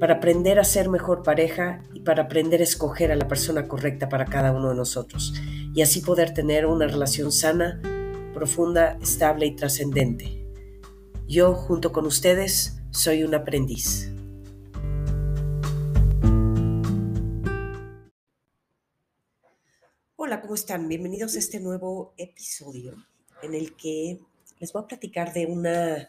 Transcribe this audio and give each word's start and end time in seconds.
para 0.00 0.14
aprender 0.14 0.58
a 0.58 0.64
ser 0.64 0.88
mejor 0.88 1.22
pareja 1.22 1.82
y 1.92 2.00
para 2.00 2.22
aprender 2.22 2.62
a 2.62 2.64
escoger 2.64 3.12
a 3.12 3.16
la 3.16 3.28
persona 3.28 3.68
correcta 3.68 4.08
para 4.08 4.24
cada 4.24 4.50
uno 4.50 4.70
de 4.70 4.74
nosotros 4.74 5.34
y 5.74 5.82
así 5.82 6.00
poder 6.00 6.32
tener 6.32 6.64
una 6.64 6.86
relación 6.86 7.30
sana, 7.30 7.82
profunda, 8.32 8.96
estable 9.02 9.44
y 9.44 9.54
trascendente. 9.54 10.42
Yo, 11.28 11.52
junto 11.52 11.92
con 11.92 12.06
ustedes, 12.06 12.80
soy 12.90 13.24
un 13.24 13.34
aprendiz. 13.34 14.10
Hola, 20.16 20.40
¿cómo 20.40 20.54
están? 20.54 20.88
Bienvenidos 20.88 21.36
a 21.36 21.40
este 21.40 21.60
nuevo 21.60 22.14
episodio 22.16 22.96
en 23.42 23.52
el 23.52 23.76
que 23.76 24.18
les 24.60 24.72
voy 24.72 24.82
a 24.82 24.86
platicar 24.86 25.34
de 25.34 25.44
una 25.44 26.08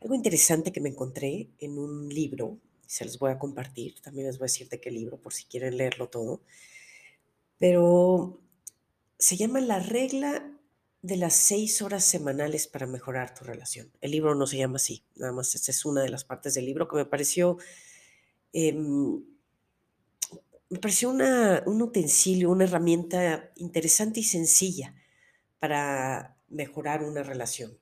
algo 0.00 0.14
interesante 0.14 0.72
que 0.72 0.80
me 0.80 0.88
encontré 0.88 1.50
en 1.60 1.78
un 1.78 2.08
libro 2.08 2.58
se 2.88 3.04
los 3.04 3.18
voy 3.18 3.30
a 3.30 3.38
compartir. 3.38 4.00
También 4.00 4.26
les 4.26 4.38
voy 4.38 4.46
a 4.46 4.50
decir 4.50 4.68
de 4.70 4.80
qué 4.80 4.90
libro 4.90 5.18
por 5.20 5.34
si 5.34 5.44
quieren 5.44 5.76
leerlo 5.76 6.08
todo. 6.08 6.40
Pero 7.58 8.40
se 9.18 9.36
llama 9.36 9.60
La 9.60 9.78
regla 9.78 10.50
de 11.02 11.16
las 11.16 11.34
seis 11.34 11.82
horas 11.82 12.02
semanales 12.04 12.66
para 12.66 12.86
mejorar 12.86 13.34
tu 13.34 13.44
relación. 13.44 13.92
El 14.00 14.12
libro 14.12 14.34
no 14.34 14.46
se 14.46 14.56
llama 14.56 14.76
así, 14.76 15.04
nada 15.16 15.32
más 15.32 15.54
esta 15.54 15.70
es 15.70 15.84
una 15.84 16.02
de 16.02 16.08
las 16.08 16.24
partes 16.24 16.54
del 16.54 16.64
libro 16.64 16.88
que 16.88 16.96
me 16.96 17.04
pareció, 17.04 17.58
em, 18.52 19.22
me 20.70 20.78
pareció 20.78 21.10
una, 21.10 21.62
un 21.66 21.82
utensilio, 21.82 22.50
una 22.50 22.64
herramienta 22.64 23.52
interesante 23.56 24.20
y 24.20 24.24
sencilla 24.24 24.94
para 25.58 26.36
mejorar 26.48 27.04
una 27.04 27.22
relación. 27.22 27.78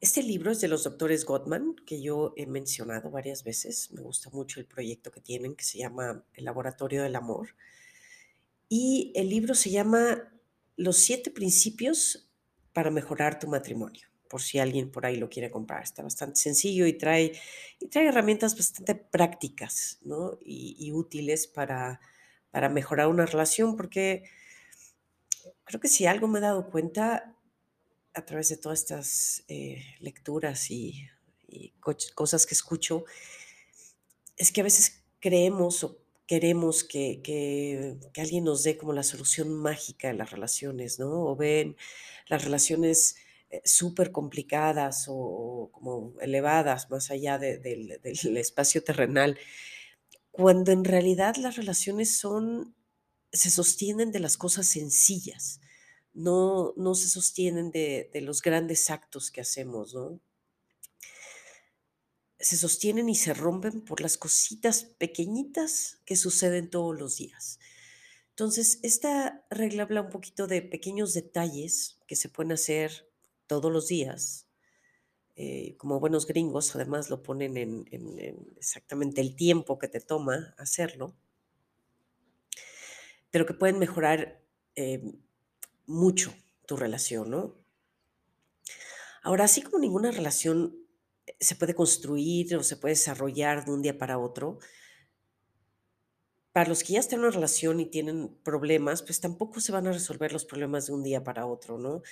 Este 0.00 0.22
libro 0.22 0.50
es 0.50 0.62
de 0.62 0.68
los 0.68 0.84
doctores 0.84 1.26
Gottman, 1.26 1.76
que 1.84 2.00
yo 2.00 2.32
he 2.38 2.46
mencionado 2.46 3.10
varias 3.10 3.44
veces. 3.44 3.90
Me 3.92 4.00
gusta 4.00 4.30
mucho 4.30 4.58
el 4.58 4.64
proyecto 4.64 5.10
que 5.10 5.20
tienen, 5.20 5.54
que 5.54 5.64
se 5.64 5.76
llama 5.76 6.24
El 6.32 6.46
Laboratorio 6.46 7.02
del 7.02 7.16
Amor. 7.16 7.54
Y 8.70 9.12
el 9.14 9.28
libro 9.28 9.54
se 9.54 9.70
llama 9.70 10.32
Los 10.76 10.96
siete 10.96 11.30
principios 11.30 12.30
para 12.72 12.90
mejorar 12.90 13.38
tu 13.38 13.46
matrimonio, 13.46 14.08
por 14.30 14.40
si 14.40 14.58
alguien 14.58 14.90
por 14.90 15.04
ahí 15.04 15.16
lo 15.16 15.28
quiere 15.28 15.50
comprar. 15.50 15.82
Está 15.82 16.02
bastante 16.02 16.40
sencillo 16.40 16.86
y 16.86 16.94
trae, 16.94 17.32
y 17.78 17.88
trae 17.88 18.06
herramientas 18.06 18.56
bastante 18.56 18.94
prácticas 18.94 19.98
y, 20.40 20.76
y 20.78 20.92
útiles 20.92 21.46
para, 21.46 22.00
para 22.50 22.70
mejorar 22.70 23.08
una 23.08 23.26
relación, 23.26 23.76
porque 23.76 24.24
creo 25.64 25.78
que 25.78 25.88
si 25.88 26.06
algo 26.06 26.26
me 26.26 26.38
he 26.38 26.42
dado 26.42 26.70
cuenta 26.70 27.36
a 28.14 28.24
través 28.24 28.48
de 28.48 28.56
todas 28.56 28.80
estas 28.80 29.44
eh, 29.48 29.84
lecturas 30.00 30.70
y, 30.70 31.08
cosas 32.14 32.46
que 32.46 32.54
escucho, 32.54 33.04
es 34.36 34.52
que 34.52 34.60
a 34.60 34.64
veces 34.64 35.02
creemos 35.18 35.82
o 35.82 35.98
queremos 36.26 36.84
que, 36.84 37.20
que, 37.24 37.96
alguien 38.20 38.44
nos 38.44 38.62
dé 38.62 38.76
como 38.76 38.92
la 38.92 39.02
solución 39.02 39.52
mágica 39.52 40.08
de 40.08 40.14
las 40.14 40.30
relaciones, 40.30 41.00
¿no? 41.00 41.24
O 41.26 41.34
ven 41.34 41.76
las 42.28 42.44
relaciones 42.44 43.16
eh, 43.50 43.60
súper 43.64 44.12
complicadas 44.12 45.06
o, 45.08 45.70
como 45.72 46.14
elevadas 46.20 46.88
más 46.88 47.10
allá 47.10 47.36
del 47.38 48.36
espacio 48.36 48.84
terrenal, 48.84 49.36
cuando 50.30 50.70
en 50.70 50.84
realidad 50.84 51.34
las 51.36 51.56
relaciones 51.56 52.16
son, 52.16 52.76
se 53.32 53.50
sostienen 53.50 54.12
de 54.12 54.20
las 54.20 54.36
cosas 54.36 54.66
sencillas 54.68 55.60
no, 56.12 56.74
no 56.76 56.94
se 56.94 57.08
sostienen 57.08 57.70
de, 57.70 58.10
los 58.22 58.42
grandes 58.42 58.90
actos 58.90 59.30
que 59.30 59.40
hacemos, 59.40 59.94
¿no? 59.94 60.20
Se 62.38 62.56
sostienen 62.56 63.08
y 63.08 63.14
se 63.14 63.34
rompen 63.34 63.82
por 63.82 64.00
las 64.00 64.16
cositas 64.16 64.84
pequeñitas 64.84 66.00
que 66.06 66.16
suceden 66.16 66.70
todos 66.70 66.98
los 66.98 67.16
días. 67.16 67.58
Entonces, 68.30 68.80
esta 68.82 69.44
regla 69.50 69.82
habla 69.82 70.02
un 70.02 70.10
poquito 70.10 70.46
de 70.46 70.62
pequeños 70.62 71.12
detalles 71.12 71.98
que 72.06 72.16
se 72.16 72.30
pueden 72.30 72.52
hacer 72.52 73.10
todos 73.46 73.70
los 73.70 73.88
días. 73.88 74.46
Eh, 75.36 75.76
como 75.76 76.00
buenos 76.00 76.26
gringos, 76.26 76.74
además 76.74 77.10
lo 77.10 77.22
ponen 77.22 77.56
en, 77.56 77.86
exactamente 78.56 79.20
el 79.20 79.36
tiempo 79.36 79.78
que 79.78 79.88
te 79.88 80.00
toma 80.00 80.54
hacerlo, 80.56 81.14
pero 83.30 83.46
que 83.46 83.54
pueden 83.54 83.78
mejorar 83.78 84.42
em, 84.74 85.20
mucho 85.90 86.32
tu 86.66 86.76
relación, 86.76 87.30
¿no? 87.30 87.56
Ahora, 89.22 89.44
así 89.44 89.60
como 89.60 89.78
ninguna 89.78 90.10
relación 90.12 90.76
eh, 91.26 91.36
se 91.40 91.56
puede 91.56 91.74
construir 91.74 92.56
o 92.56 92.62
se 92.62 92.76
puede 92.76 92.94
desarrollar 92.94 93.64
de 93.64 93.72
un 93.72 93.82
día 93.82 93.98
para 93.98 94.18
otro, 94.18 94.58
para 96.52 96.68
los 96.68 96.82
que 96.82 96.94
ya 96.94 97.00
están 97.00 97.18
en 97.18 97.24
una 97.26 97.34
relación 97.34 97.80
y 97.80 97.86
tienen 97.86 98.28
problemas, 98.44 99.02
pues 99.02 99.20
tampoco 99.20 99.60
se 99.60 99.72
van 99.72 99.86
a 99.86 99.92
resolver 99.92 100.32
los 100.32 100.44
problemas 100.44 100.86
de 100.86 100.92
un 100.94 101.02
día 101.02 101.22
para 101.24 101.46
otro, 101.46 101.78
¿no? 101.78 102.02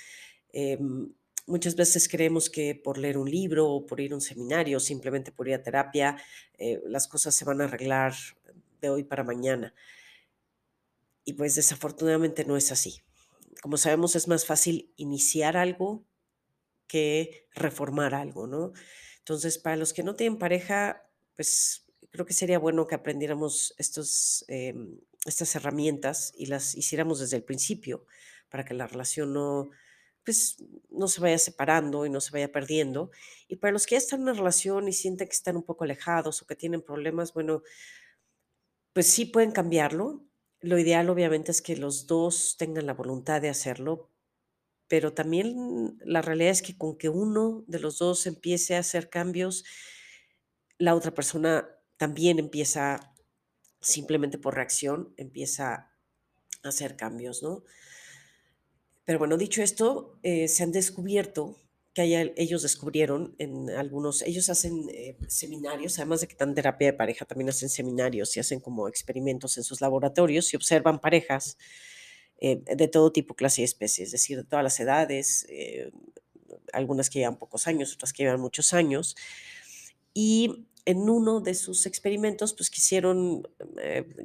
Em, 0.53 1.13
muchas 1.47 1.75
veces 1.75 2.07
creemos 2.09 2.49
que 2.49 2.75
por 2.75 2.97
leer 2.97 3.17
un 3.17 3.29
libro 3.29 3.69
o 3.69 3.85
por 3.85 3.99
ir 4.01 4.11
a 4.13 4.15
un 4.15 4.21
seminario, 4.21 4.79
simplemente 4.79 5.31
por 5.31 5.47
ir 5.47 5.55
a 5.55 5.63
terapia, 5.63 6.17
eh, 6.57 6.81
las 6.85 7.07
cosas 7.07 7.35
se 7.35 7.45
van 7.45 7.61
a 7.61 7.65
arreglar 7.65 8.13
de 8.81 8.89
hoy 8.89 9.03
para 9.03 9.23
mañana. 9.23 9.73
Y 11.25 11.33
pues 11.33 11.55
desafortunadamente 11.55 12.45
no 12.45 12.57
es 12.57 12.71
así 12.71 13.01
como 13.61 13.77
sabemos, 13.77 14.15
es 14.15 14.27
más 14.27 14.45
fácil 14.45 14.93
iniciar 14.95 15.57
algo 15.57 16.05
que 16.87 17.47
reformar 17.53 18.15
algo, 18.15 18.47
¿no? 18.47 18.73
Entonces, 19.19 19.57
para 19.57 19.75
los 19.75 19.93
que 19.93 20.03
no 20.03 20.15
tienen 20.15 20.39
pareja, 20.39 21.03
pues 21.35 21.85
creo 22.11 22.25
que 22.25 22.33
sería 22.33 22.59
bueno 22.59 22.87
que 22.87 22.95
aprendiéramos 22.95 23.75
estos, 23.77 24.43
em, 24.47 24.99
estas 25.25 25.55
herramientas 25.55 26.33
y 26.35 26.47
las 26.47 26.75
hiciéramos 26.75 27.19
desde 27.19 27.37
el 27.37 27.43
principio 27.43 28.05
para 28.49 28.65
que 28.65 28.73
la 28.73 28.87
relación 28.87 29.33
no, 29.33 29.69
pues, 30.23 30.57
no 30.89 31.07
se 31.07 31.21
vaya 31.21 31.37
separando 31.37 32.05
y 32.05 32.09
no 32.09 32.21
se 32.21 32.31
vaya 32.31 32.51
perdiendo. 32.51 33.11
Y 33.47 33.57
para 33.57 33.71
los 33.73 33.85
que 33.85 33.95
ya 33.95 33.99
están 33.99 34.21
en 34.21 34.23
una 34.23 34.33
relación 34.33 34.87
y 34.87 34.93
sienten 34.93 35.27
que 35.27 35.35
están 35.35 35.57
un 35.57 35.63
poco 35.63 35.83
alejados 35.83 36.41
o 36.41 36.47
que 36.47 36.55
tienen 36.55 36.81
problemas, 36.81 37.33
bueno, 37.33 37.61
pues 38.93 39.07
sí 39.07 39.25
pueden 39.25 39.51
cambiarlo, 39.51 40.23
lo 40.61 40.77
ideal, 40.77 41.09
obviamente, 41.09 41.51
es 41.51 41.61
que 41.61 41.77
los 41.77 42.07
dos 42.07 42.55
tengan 42.57 42.85
la 42.85 42.93
voluntad 42.93 43.41
de 43.41 43.49
hacerlo, 43.49 44.09
pero 44.87 45.13
también 45.13 45.97
la 46.03 46.21
realidad 46.21 46.51
es 46.51 46.61
que 46.61 46.77
con 46.77 46.97
que 46.97 47.09
uno 47.09 47.63
de 47.67 47.79
los 47.79 47.99
dos 47.99 48.27
empiece 48.27 48.75
a 48.75 48.79
hacer 48.79 49.09
cambios, 49.09 49.63
la 50.77 50.95
otra 50.95 51.13
persona 51.13 51.69
también 51.97 52.39
empieza, 52.39 53.13
simplemente 53.81 54.37
por 54.37 54.55
reacción, 54.55 55.13
empieza 55.17 55.73
a 56.63 56.69
hacer 56.69 56.95
cambios, 56.97 57.43
¿no? 57.43 57.63
Pero 59.05 59.19
bueno, 59.19 59.37
dicho 59.37 59.61
esto, 59.61 60.19
eh, 60.23 60.47
se 60.47 60.63
han 60.63 60.71
descubierto 60.71 61.57
ellos 62.03 62.61
descubrieron 62.61 63.35
en 63.37 63.69
algunos, 63.69 64.21
ellos 64.21 64.49
hacen 64.49 64.89
eh, 64.89 65.17
seminarios, 65.27 65.97
además 65.99 66.21
de 66.21 66.27
que 66.27 66.35
dan 66.35 66.53
terapia 66.53 66.91
de 66.91 66.93
pareja, 66.93 67.25
también 67.25 67.49
hacen 67.49 67.69
seminarios 67.69 68.35
y 68.35 68.39
hacen 68.39 68.59
como 68.59 68.87
experimentos 68.87 69.57
en 69.57 69.63
sus 69.63 69.81
laboratorios 69.81 70.53
y 70.53 70.57
observan 70.57 70.99
parejas 70.99 71.57
eh, 72.39 72.61
de 72.75 72.87
todo 72.87 73.11
tipo, 73.11 73.33
clase 73.33 73.61
y 73.61 73.65
especie, 73.65 74.03
es 74.03 74.11
decir, 74.11 74.37
de 74.37 74.43
todas 74.43 74.63
las 74.63 74.79
edades, 74.79 75.45
eh, 75.49 75.91
algunas 76.73 77.09
que 77.09 77.19
llevan 77.19 77.37
pocos 77.37 77.67
años, 77.67 77.93
otras 77.93 78.13
que 78.13 78.23
llevan 78.23 78.39
muchos 78.39 78.73
años. 78.73 79.15
Y 80.13 80.65
en 80.85 81.09
uno 81.09 81.39
de 81.39 81.53
sus 81.53 81.85
experimentos, 81.85 82.53
pues 82.53 82.69
quisieron, 82.69 83.47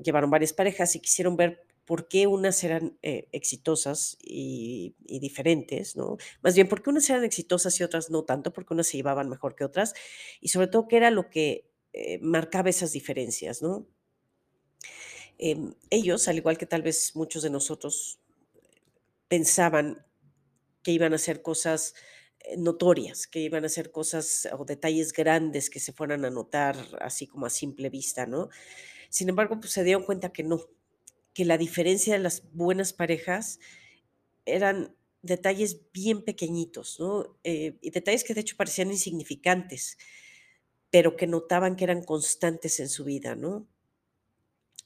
llevaron 0.02 0.30
varias 0.30 0.52
parejas 0.52 0.94
y 0.96 1.00
quisieron 1.00 1.36
ver 1.36 1.63
por 1.84 2.08
qué 2.08 2.26
unas 2.26 2.62
eran 2.64 2.98
eh, 3.02 3.28
exitosas 3.32 4.16
y, 4.20 4.94
diferentes, 5.06 5.96
¿no? 5.96 6.16
Más 6.42 6.54
bien, 6.54 6.68
por 6.68 6.82
qué 6.82 6.90
unas 6.90 7.08
eran 7.10 7.24
exitosas 7.24 7.78
y 7.80 7.82
otras 7.84 8.10
no 8.10 8.24
tanto, 8.24 8.52
porque 8.52 8.74
unas 8.74 8.86
se 8.86 8.96
llevaban 8.96 9.28
mejor 9.28 9.54
que 9.54 9.64
otras, 9.64 9.94
y 10.40 10.48
sobre 10.48 10.68
todo, 10.68 10.88
qué 10.88 10.96
era 10.96 11.10
lo 11.10 11.30
que 11.30 11.70
eh, 11.92 12.18
marcaba 12.20 12.70
esas 12.70 12.92
diferencias, 12.92 13.62
¿no? 13.62 13.86
Em, 15.38 15.74
ellos, 15.90 16.28
al 16.28 16.36
igual 16.36 16.58
que 16.58 16.66
tal 16.66 16.82
vez 16.82 17.14
muchos 17.16 17.42
de 17.42 17.50
nosotros, 17.50 18.20
pensaban 19.28 20.06
que 20.82 20.92
iban 20.92 21.12
a 21.12 21.16
hacer 21.16 21.42
cosas 21.42 21.94
eh, 22.40 22.56
notorias, 22.56 23.26
que 23.26 23.40
iban 23.40 23.64
a 23.64 23.66
hacer 23.66 23.90
cosas 23.90 24.48
o 24.56 24.64
detalles 24.64 25.12
grandes 25.12 25.70
que 25.70 25.80
se 25.80 25.92
fueran 25.92 26.24
a 26.24 26.30
notar 26.30 26.76
así 27.00 27.26
como 27.26 27.46
a 27.46 27.50
simple 27.50 27.90
vista, 27.90 28.26
¿no? 28.26 28.48
Sin 29.10 29.28
embargo, 29.28 29.58
pues 29.60 29.72
se 29.72 29.84
dieron 29.84 30.04
cuenta 30.04 30.32
que 30.32 30.42
no, 30.44 30.60
que 31.34 31.44
la 31.44 31.58
diferencia 31.58 32.14
de 32.14 32.20
las 32.20 32.44
buenas 32.52 32.92
parejas 32.92 33.58
eran 34.46 34.96
detalles 35.22 35.90
bien 35.92 36.24
pequeñitos, 36.24 37.00
¿no? 37.00 37.38
Eh, 37.44 37.78
y 37.80 37.90
detalles 37.90 38.24
que 38.24 38.34
de 38.34 38.42
hecho 38.42 38.56
parecían 38.56 38.90
insignificantes, 38.90 39.98
pero 40.90 41.16
que 41.16 41.26
notaban 41.26 41.76
que 41.76 41.84
eran 41.84 42.02
constantes 42.04 42.78
en 42.78 42.88
su 42.88 43.04
vida, 43.04 43.34
¿no? 43.34 43.66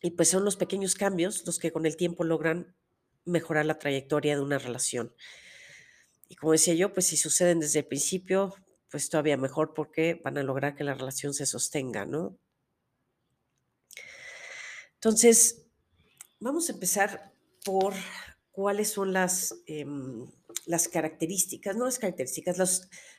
Y 0.01 0.13
pues 0.13 0.29
son 0.29 0.45
los 0.45 0.57
pequeños 0.57 0.95
cambios 0.95 1.45
los 1.45 1.59
que 1.59 1.73
con 1.73 1.85
el 1.87 1.97
tiempo 1.97 2.25
logran 2.25 2.77
mejorar 3.25 3.67
la 3.67 3.79
trayectoria 3.79 4.37
de 4.37 4.43
una 4.43 4.59
relación. 4.59 5.13
Y 6.29 6.37
como 6.37 6.53
decía 6.53 6.75
yo, 6.75 6.93
pues 6.93 7.07
si 7.07 7.17
suceden 7.17 7.61
desde 7.61 7.81
el 7.81 7.87
principio, 7.87 8.55
pues 8.91 9.11
todavía 9.11 9.37
mejor 9.37 9.75
porque 9.75 10.21
van 10.23 10.39
a 10.39 10.43
lograr 10.43 10.77
que 10.77 10.85
la 10.85 10.95
relación 10.95 11.35
se 11.35 11.47
sostenga, 11.47 12.07
¿no? 12.07 12.39
Entonces, 14.95 15.68
vamos 16.41 16.69
a 16.69 16.73
empezar 16.73 17.33
por 17.65 17.95
cuáles 18.53 18.91
son 18.91 19.13
las, 19.13 19.55
em, 19.67 20.27
características, 20.93 21.77
no 21.77 21.85
las 21.85 21.99
características, 21.99 22.59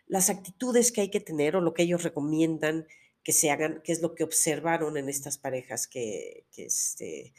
las, 0.07 0.30
actitudes 0.30 0.92
que 0.92 1.01
hay 1.01 1.10
que 1.10 1.19
tener 1.19 1.56
o 1.56 1.62
lo 1.62 1.74
que 1.74 1.83
ellos 1.83 2.04
recomiendan 2.04 2.88
que 3.24 3.33
se 3.33 3.51
hagan, 3.51 3.81
qué 3.83 3.92
es 3.92 4.01
lo 4.01 4.16
que 4.16 4.24
observaron 4.24 4.98
en 4.98 5.10
estas 5.10 5.38
parejas 5.38 5.88
que, 5.88 6.45
que, 6.51 6.66
este, 6.66 7.33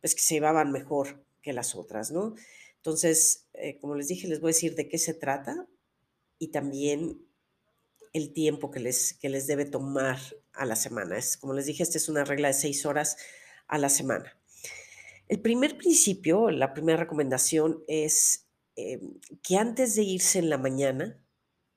pues 0.00 0.14
que 0.14 0.22
se 0.22 0.34
llevaban 0.34 0.72
mejor 0.72 1.24
que 1.42 1.52
las 1.52 1.74
otras, 1.74 2.10
¿no? 2.10 2.34
Entonces, 2.76 3.46
eh, 3.54 3.78
como 3.78 3.94
les 3.94 4.08
dije, 4.08 4.28
les 4.28 4.40
voy 4.40 4.50
a 4.50 4.54
decir 4.54 4.74
de 4.74 4.88
qué 4.88 4.98
se 4.98 5.14
trata 5.14 5.66
y 6.38 6.48
también 6.48 7.20
el 8.12 8.32
tiempo 8.32 8.70
que 8.70 8.80
les, 8.80 9.14
que 9.14 9.28
les 9.28 9.46
debe 9.46 9.64
tomar 9.64 10.18
a 10.52 10.64
la 10.64 10.76
semana. 10.76 11.18
Es, 11.18 11.36
como 11.36 11.54
les 11.54 11.66
dije, 11.66 11.82
esta 11.82 11.98
es 11.98 12.08
una 12.08 12.24
regla 12.24 12.48
de 12.48 12.54
seis 12.54 12.86
horas 12.86 13.16
a 13.66 13.78
la 13.78 13.88
semana. 13.88 14.37
El 15.28 15.40
primer 15.40 15.76
principio, 15.76 16.50
la 16.50 16.72
primera 16.72 16.98
recomendación 16.98 17.84
es 17.86 18.48
eh, 18.76 19.00
que 19.42 19.56
antes 19.56 19.94
de 19.94 20.02
irse 20.02 20.38
en 20.38 20.50
la 20.50 20.58
mañana, 20.58 21.22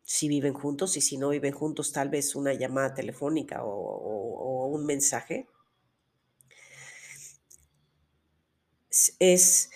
si 0.04 0.28
viven 0.28 0.54
juntos 0.54 0.98
y 0.98 1.02
si 1.02 1.18
no 1.18 1.30
viven 1.30 1.54
juntos, 1.54 1.92
tal 1.92 2.10
vez 2.10 2.36
una 2.36 2.54
llamada 2.54 2.94
telefónica 2.94 3.64
o 3.64 4.68
un 4.68 4.86
mensaje, 4.86 5.48
es 9.20 9.70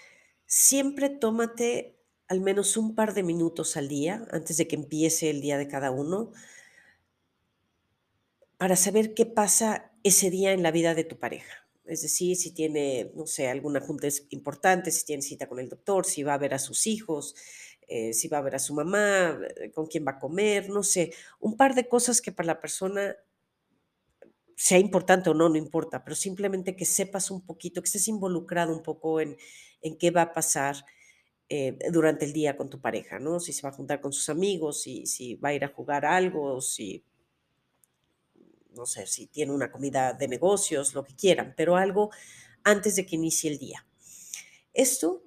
siempre 0.45 1.10
tómate 1.10 1.98
al 2.27 2.42
menos 2.42 2.77
un 2.77 2.95
par 2.95 3.13
de 3.13 3.24
minutos 3.24 3.77
al 3.77 3.88
día 3.88 4.25
antes 4.31 4.57
de 4.57 4.68
que 4.68 4.75
empiece 4.75 5.30
el 5.30 5.42
día 5.42 5.57
de 5.57 5.68
cada 5.68 5.92
uno 5.92 6.31
para 8.57 8.75
saber 8.75 9.13
qué 9.13 9.25
pasa 9.25 9.92
ese 10.04 10.30
día 10.30 10.54
en 10.54 10.63
la 10.63 10.72
vida 10.72 10.95
de 10.95 11.04
tu 11.04 11.19
pareja. 11.19 11.64
Es 11.85 12.01
decir, 12.01 12.35
si 12.35 12.51
tiene, 12.51 13.11
no 13.15 13.27
sé, 13.27 13.47
alguna 13.47 13.79
junta 13.81 14.07
importante, 14.29 14.91
si 14.91 15.05
tiene 15.05 15.21
cita 15.21 15.47
con 15.47 15.59
el 15.59 15.69
doctor, 15.69 16.05
si 16.05 16.23
va 16.23 16.33
a 16.33 16.37
ver 16.37 16.53
a 16.53 16.59
sus 16.59 16.87
hijos, 16.87 17.35
eh, 17.87 18.13
si 18.13 18.27
va 18.27 18.39
a 18.39 18.41
ver 18.41 18.55
a 18.55 18.59
su 18.59 18.73
mamá, 18.73 19.39
eh, 19.57 19.71
con 19.71 19.85
quién 19.87 20.05
va 20.05 20.13
a 20.13 20.19
comer, 20.19 20.69
no 20.69 20.83
sé, 20.83 21.13
un 21.39 21.57
par 21.57 21.75
de 21.75 21.87
cosas 21.87 22.21
que 22.21 22.31
para 22.31 22.47
la 22.47 22.61
persona 22.61 23.15
sea 24.55 24.79
importante 24.79 25.29
o 25.29 25.33
no, 25.33 25.49
no 25.49 25.57
importa, 25.57 26.03
pero 26.03 26.15
simplemente 26.15 26.75
que 26.75 26.85
sepas 26.85 27.29
un 27.29 27.45
poquito, 27.45 27.81
que 27.81 27.88
estés 27.88 28.07
involucrado 28.07 28.73
un 28.73 28.83
poco 28.83 29.19
en, 29.19 29.38
en 29.81 29.97
qué 29.97 30.11
va 30.11 30.23
a 30.23 30.33
pasar 30.33 30.85
eh, 31.49 31.77
durante 31.91 32.25
el 32.25 32.33
día 32.33 32.57
con 32.57 32.69
tu 32.69 32.81
pareja, 32.81 33.19
¿no? 33.19 33.39
Si 33.39 33.53
se 33.53 33.61
va 33.63 33.69
a 33.69 33.73
juntar 33.73 34.01
con 34.01 34.13
sus 34.13 34.29
amigos, 34.29 34.81
si, 34.81 35.05
si 35.05 35.35
va 35.35 35.49
a 35.49 35.53
ir 35.53 35.65
a 35.65 35.69
jugar 35.69 36.05
algo, 36.05 36.61
si, 36.61 37.03
no 38.75 38.86
sé, 38.86 39.07
si 39.07 39.27
tiene 39.27 39.51
una 39.51 39.72
comida 39.72 40.13
de 40.13 40.27
negocios, 40.27 40.94
lo 40.94 41.04
que 41.04 41.16
quieran, 41.16 41.54
pero 41.56 41.77
algo 41.77 42.12
antes 42.63 42.95
de 42.95 43.06
que 43.06 43.16
inicie 43.16 43.51
el 43.51 43.57
día. 43.57 43.86
Esto, 44.74 45.24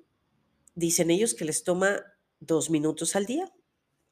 dicen 0.75 1.11
ellos, 1.11 1.35
que 1.35 1.45
les 1.45 1.65
toma 1.65 2.05
dos 2.41 2.71
minutos 2.71 3.17
al 3.17 3.27
día 3.27 3.53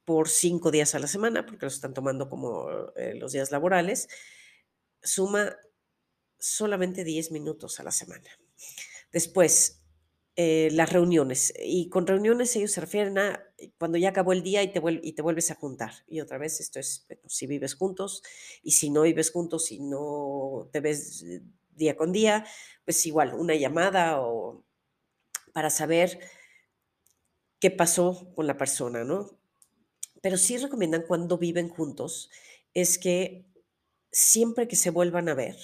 por 0.05 0.29
cinco 0.29 0.71
días 0.71 0.95
a 0.95 0.99
la 0.99 1.09
semana, 1.09 1.45
porque 1.45 1.67
lo 1.67 1.71
están 1.71 1.93
tomando 1.93 2.29
como 2.29 2.69
eh, 2.97 3.15
los 3.15 3.33
días 3.33 3.51
laborales, 3.51 4.09
suma 5.03 5.57
solamente 6.39 7.05
10 7.05 7.33
minutos 7.33 7.81
a 7.81 7.83
la 7.83 7.91
semana. 7.91 8.31
Después, 9.13 9.83
eh, 10.39 10.69
las 10.73 10.93
reuniones. 10.93 11.55
Y 11.65 11.89
con 11.89 12.07
reuniones 12.07 12.55
ellos 12.57 12.73
se 12.73 12.83
refieren 12.83 13.17
a 13.17 13.43
eh, 13.57 13.73
cuando 13.79 13.97
ya 13.97 14.11
acabó 14.11 14.33
el 14.35 14.43
día 14.43 14.63
y 14.63 14.71
te, 14.71 14.81
vuelves 14.81 15.51
a 15.51 15.55
juntar. 15.55 15.93
Y 16.07 16.21
otra 16.21 16.37
vez, 16.37 16.61
esto 16.61 16.79
es 16.79 17.07
si 17.27 17.47
vives 17.47 17.75
juntos 17.75 18.23
y 18.63 18.73
si 18.73 18.91
no 18.91 19.03
vives 19.03 19.31
juntos 19.31 19.73
y 19.73 19.81
no 19.81 20.69
te 20.73 20.81
ves 20.81 21.23
eh, 21.23 21.43
día 21.71 21.97
con 21.97 22.13
día, 22.13 22.45
pues 22.85 23.07
igual, 23.07 23.33
una 23.35 23.55
llamada 23.55 24.21
o 24.21 24.63
para 25.55 25.71
saber 25.71 26.21
qué 27.59 27.71
pasó 27.71 28.31
con 28.35 28.47
la 28.47 28.59
persona, 28.59 29.05
¿no? 29.05 29.39
Pero 30.21 30.37
sí 30.37 30.59
recomiendan 30.59 31.05
cuando 31.09 31.39
viven 31.39 31.71
juntos 31.71 32.31
es 32.75 32.99
que 32.99 33.47
siempre 34.13 34.69
que 34.69 34.77
se 34.77 34.91
vuelvan 34.91 35.31
a 35.31 35.35
ver, 35.35 35.57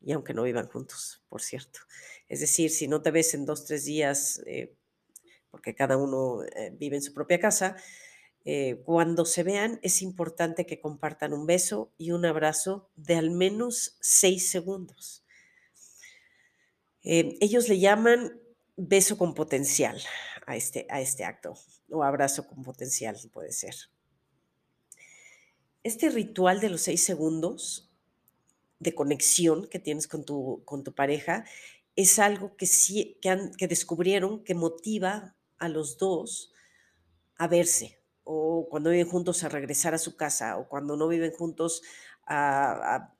y 0.00 0.12
aunque 0.12 0.34
no 0.34 0.42
vivan 0.42 0.68
juntos, 0.68 1.22
por 1.28 1.42
cierto, 1.42 1.80
es 2.28 2.40
decir, 2.40 2.70
si 2.70 2.88
no 2.88 3.02
te 3.02 3.10
ves 3.10 3.34
en 3.34 3.44
dos, 3.44 3.64
tres 3.64 3.84
días, 3.84 4.42
eh, 4.46 4.74
porque 5.50 5.74
cada 5.74 5.96
uno 5.96 6.42
eh, 6.44 6.72
vive 6.74 6.96
en 6.96 7.02
su 7.02 7.14
propia 7.14 7.40
casa, 7.40 7.76
eh, 8.44 8.82
cuando 8.84 9.24
se 9.24 9.42
vean 9.42 9.80
es 9.82 10.02
importante 10.02 10.66
que 10.66 10.80
compartan 10.80 11.32
un 11.32 11.46
beso 11.46 11.92
y 11.98 12.12
un 12.12 12.24
abrazo 12.24 12.88
de 12.94 13.16
al 13.16 13.30
menos 13.30 13.96
seis 14.00 14.48
segundos. 14.48 15.24
ellos 17.02 17.68
le 17.68 17.78
llaman 17.78 18.40
beso 18.76 19.16
con 19.16 19.34
potencial 19.34 20.00
a 20.46 20.56
este, 20.56 20.86
a 20.90 21.00
este 21.00 21.24
acto, 21.24 21.54
o 21.90 22.02
abrazo 22.02 22.46
con 22.46 22.62
potencial 22.62 23.16
puede 23.32 23.52
ser. 23.52 23.74
Este 25.82 26.10
ritual 26.10 26.60
de 26.60 26.68
los 26.68 26.82
seis 26.82 27.04
segundos 27.04 27.85
de 28.78 28.94
conexión 28.94 29.68
que 29.68 29.78
tienes 29.78 30.06
con 30.06 30.24
tu, 30.24 30.62
con 30.64 30.84
tu 30.84 30.92
pareja 30.94 31.44
es 31.96 32.18
algo 32.18 32.56
que, 32.56 32.66
sí, 32.66 33.18
que, 33.22 33.50
que 33.56 33.68
descubrieron 33.68 34.44
que 34.44 34.54
motiva 34.54 35.34
a 35.58 35.68
los 35.68 35.96
dos 35.96 36.52
a 37.38 37.48
verse, 37.48 37.98
o 38.24 38.68
cuando 38.70 38.90
viven 38.90 39.08
juntos 39.08 39.44
a 39.44 39.48
regresar 39.48 39.94
a 39.94 39.98
su 39.98 40.16
casa, 40.16 40.58
o 40.58 40.68
cuando 40.68 40.96
no 40.96 41.08
viven 41.08 41.32
juntos 41.32 41.82
a, 42.26 43.14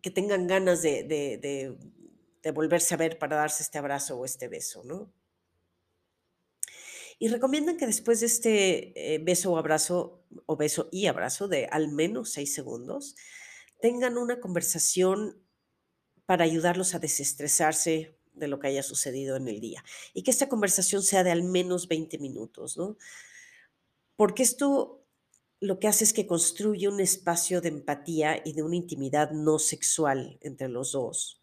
que 0.00 0.10
tengan 0.10 0.46
ganas 0.46 0.82
de, 0.82 1.04
de, 1.04 2.52
volverse 2.52 2.94
a 2.94 2.96
ver 2.96 3.18
para 3.18 3.36
darse 3.36 3.62
este 3.62 3.76
abrazo 3.76 4.18
o 4.18 4.24
este 4.24 4.48
beso, 4.48 4.82
¿no? 4.84 5.12
Y 7.18 7.28
recomiendan 7.28 7.76
que 7.76 7.86
después 7.86 8.20
de 8.20 8.26
este 8.26 9.14
eh, 9.14 9.18
beso 9.18 9.52
o 9.52 9.58
abrazo, 9.58 10.22
o 10.46 10.56
beso 10.56 10.88
y 10.90 11.06
abrazo 11.06 11.46
de 11.48 11.66
al 11.66 11.88
menos 11.88 12.30
seis 12.30 12.54
segundos, 12.54 13.16
tengan 13.80 14.18
una 14.18 14.40
conversación 14.40 15.42
para 16.26 16.44
ayudarlos 16.44 16.94
a 16.94 16.98
desestresarse 16.98 18.16
de 18.34 18.48
lo 18.48 18.58
que 18.58 18.68
haya 18.68 18.82
sucedido 18.82 19.36
en 19.36 19.48
el 19.48 19.60
día. 19.60 19.84
Y 20.14 20.22
que 20.22 20.30
esta 20.30 20.48
conversación 20.48 21.02
sea 21.02 21.24
de 21.24 21.30
al 21.30 21.42
menos 21.42 21.88
20 21.88 22.18
minutos, 22.18 22.76
¿no? 22.76 22.96
Porque 24.16 24.42
esto 24.42 25.04
lo 25.60 25.80
que 25.80 25.88
hace 25.88 26.04
es 26.04 26.12
que 26.12 26.26
construye 26.26 26.88
un 26.88 27.00
espacio 27.00 27.60
de 27.60 27.68
empatía 27.68 28.40
y 28.44 28.52
de 28.52 28.62
una 28.62 28.76
intimidad 28.76 29.32
no 29.32 29.58
sexual 29.58 30.38
entre 30.40 30.68
los 30.68 30.92
dos 30.92 31.38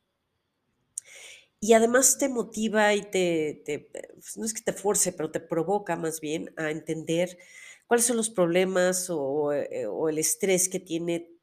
y 1.65 1.73
además 1.73 2.17
te 2.19 2.29
motiva 2.29 2.93
y 2.93 3.01
te, 3.01 3.89
pues, 4.13 4.37
no 4.37 4.45
es 4.45 4.53
que 4.53 4.61
te 4.61 4.71
fuerce, 4.71 5.11
pero 5.13 5.31
te 5.31 5.39
provoca 5.39 5.95
más 5.95 6.21
bien 6.21 6.53
a 6.57 6.69
entender 6.69 7.39
cuáles 7.87 8.05
son 8.05 8.17
los 8.17 8.29
problemas 8.29 9.09
o, 9.09 9.51
eh, 9.51 9.87
el 10.09 10.17
estrés 10.19 10.69
que 10.69 10.79
tiene 10.79 11.34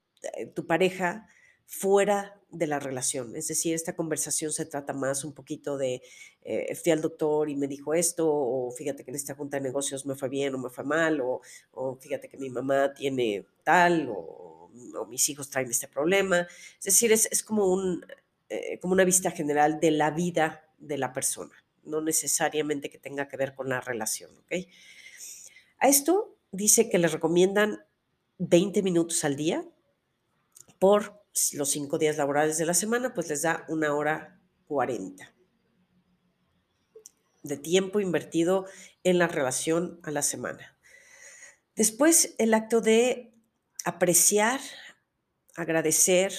tu 0.55 0.67
pareja 0.67 1.26
fuera 1.67 2.38
de 2.50 2.67
la 2.67 2.79
relación. 2.79 3.35
Es 3.35 3.49
decir, 3.49 3.75
esta 3.75 3.97
conversación 3.97 4.52
se 4.52 4.67
trata 4.67 4.93
más 4.93 5.25
un 5.25 5.33
poquito 5.33 5.79
de, 5.79 6.02
eh, 6.43 6.75
fui 6.75 6.93
al 6.93 7.00
doctor 7.00 7.49
y 7.49 7.57
me 7.57 7.67
dijo 7.67 7.95
esto, 7.95 8.29
o 8.29 8.71
fíjate 8.71 9.05
que 9.05 9.11
en 9.11 9.17
esta 9.17 9.35
junta 9.35 9.57
de 9.57 9.62
negocios 9.62 10.05
me 10.05 10.14
fue 10.14 10.29
bien 10.29 10.55
o 10.55 10.59
me 10.59 10.69
fue 10.69 10.85
mal, 10.85 11.21
o, 11.21 11.41
fíjate 11.99 12.29
que 12.29 12.37
mi 12.37 12.50
mamá 12.50 12.93
tiene 12.93 13.47
tal, 13.64 14.09
o, 14.11 14.71
mis 15.09 15.29
hijos 15.29 15.50
traen 15.50 15.71
este 15.71 15.88
problema. 15.88 16.47
Es 16.79 16.85
decir, 16.85 17.12
es 17.12 17.43
como 17.43 17.67
un 17.67 18.05
eh, 18.55 18.79
como 18.81 18.93
una 18.93 19.05
vista 19.05 19.31
general 19.31 19.81
de 19.81 19.91
la 19.91 20.11
vida 20.11 20.69
de 20.76 20.99
la 20.99 21.14
persona, 21.14 21.55
no 21.85 22.02
necesariamente 22.02 22.91
que 22.91 22.99
tenga 22.99 23.26
que 23.26 23.38
ver 23.38 23.55
con 23.55 23.71
la 23.71 23.81
relación. 23.81 24.31
¿ok? 24.41 24.69
A 25.79 25.88
esto 25.88 26.37
dice 26.50 26.91
que 26.91 26.99
le 26.99 27.09
recomiendan 27.09 27.83
20 28.37 28.83
minutos 28.83 29.25
al 29.25 29.37
día 29.37 29.64
por 30.82 31.22
los 31.52 31.70
cinco 31.70 31.96
días 31.96 32.16
laborales 32.16 32.58
de 32.58 32.66
la 32.66 32.74
semana, 32.74 33.14
pues 33.14 33.28
les 33.28 33.42
da 33.42 33.64
una 33.68 33.94
hora 33.94 34.40
40 34.66 35.32
de 37.44 37.56
tiempo 37.56 38.00
invertido 38.00 38.66
en 39.04 39.20
la 39.20 39.28
relación 39.28 40.00
a 40.02 40.10
la 40.10 40.22
semana. 40.22 40.76
Después, 41.76 42.34
el 42.38 42.52
acto 42.52 42.80
de 42.80 43.32
apreciar, 43.84 44.60
agradecer, 45.54 46.32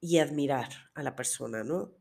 y 0.00 0.18
admirar 0.18 0.68
a 0.94 1.02
la 1.02 1.16
persona, 1.16 1.64
¿no? 1.64 1.92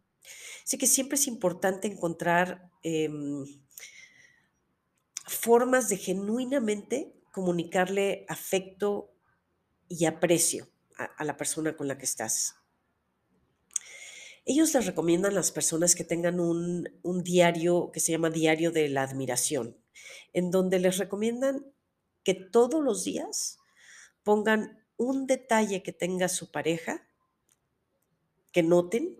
Así 0.64 0.78
que 0.78 0.86
siempre 0.86 1.16
es 1.16 1.26
importante 1.26 1.88
encontrar 1.88 2.70
em, 2.84 3.46
formas 5.26 5.90
de 5.90 5.98
genuinamente 5.98 7.16
comunicarle 7.32 8.28
afecto 8.30 9.12
y 9.88 10.06
aprecio 10.06 10.70
a, 11.00 11.24
la 11.24 11.38
persona 11.38 11.76
con 11.76 11.88
la 11.88 11.98
que 11.98 12.06
estás. 12.06 12.56
Ellos 14.46 14.74
les 14.74 14.86
recomiendan 14.86 15.32
a 15.32 15.36
las 15.36 15.52
personas 15.52 15.96
que 15.96 16.04
tengan 16.04 16.40
un, 16.40 16.90
un 17.04 17.24
diario 17.24 17.92
que 17.92 18.00
se 18.00 18.12
llama 18.12 18.30
Diario 18.30 18.72
de 18.72 18.90
la 18.90 19.04
Admiración, 19.04 19.78
en 20.34 20.52
donde 20.52 20.80
les 20.80 20.98
recomiendan 20.98 21.66
que 22.24 22.34
todos 22.34 22.84
los 22.84 23.04
días 23.04 23.60
pongan 24.24 24.86
un 24.98 25.28
detalle 25.28 25.82
que 25.84 25.94
tenga 25.94 26.28
su 26.28 26.52
pareja, 26.52 27.08
que 28.52 28.64
noten 28.64 29.18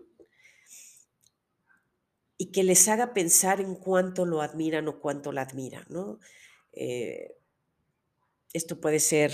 y 2.36 2.52
que 2.52 2.64
les 2.64 2.88
haga 2.88 3.14
pensar 3.14 3.60
en 3.60 3.74
cuánto 3.74 4.26
lo 4.26 4.42
admiran 4.42 4.88
o 4.88 5.00
cuánto 5.00 5.32
la 5.32 5.42
admiran, 5.42 5.84
¿no? 5.88 6.18
Eh, 6.72 7.36
esto 8.52 8.80
puede 8.80 9.00
ser 9.00 9.32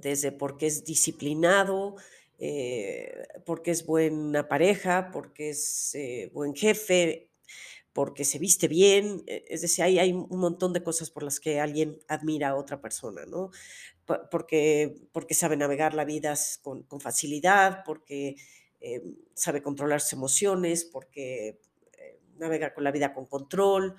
desde 0.00 0.32
porque 0.32 0.66
es 0.66 0.84
disciplinado, 0.84 1.96
eh, 2.38 3.26
porque 3.44 3.70
es 3.72 3.84
buena 3.86 4.48
pareja, 4.48 5.10
porque 5.12 5.50
es 5.50 5.94
eh, 5.94 6.30
buen 6.32 6.54
jefe, 6.54 7.30
porque 7.92 8.24
se 8.24 8.38
viste 8.38 8.68
bien, 8.68 9.24
e- 9.26 9.44
es 9.48 9.62
decir, 9.62 9.84
hay, 9.84 10.12
un 10.12 10.28
montón 10.38 10.72
de 10.72 10.82
cosas 10.82 11.10
por 11.10 11.22
las 11.22 11.40
que 11.40 11.60
alguien 11.60 11.98
admira 12.08 12.50
a 12.50 12.56
otra 12.56 12.80
persona, 12.80 13.26
¿no? 13.26 13.50
Po- 14.06 14.28
Porque, 14.30 14.96
porque 15.12 15.34
sabe 15.34 15.56
navegar 15.56 15.94
la 15.94 16.04
vida 16.04 16.34
con, 16.62 16.86
facilidad, 17.00 17.82
porque 17.84 18.36
eh, 18.80 19.02
sabe 19.34 19.62
controlar 19.62 20.00
sus 20.00 20.14
emociones, 20.14 20.84
porque 20.84 21.60
eh, 21.98 22.20
navega 22.38 22.74
con 22.74 22.84
la 22.84 22.92
vida 22.92 23.14
con 23.14 23.26
control, 23.26 23.96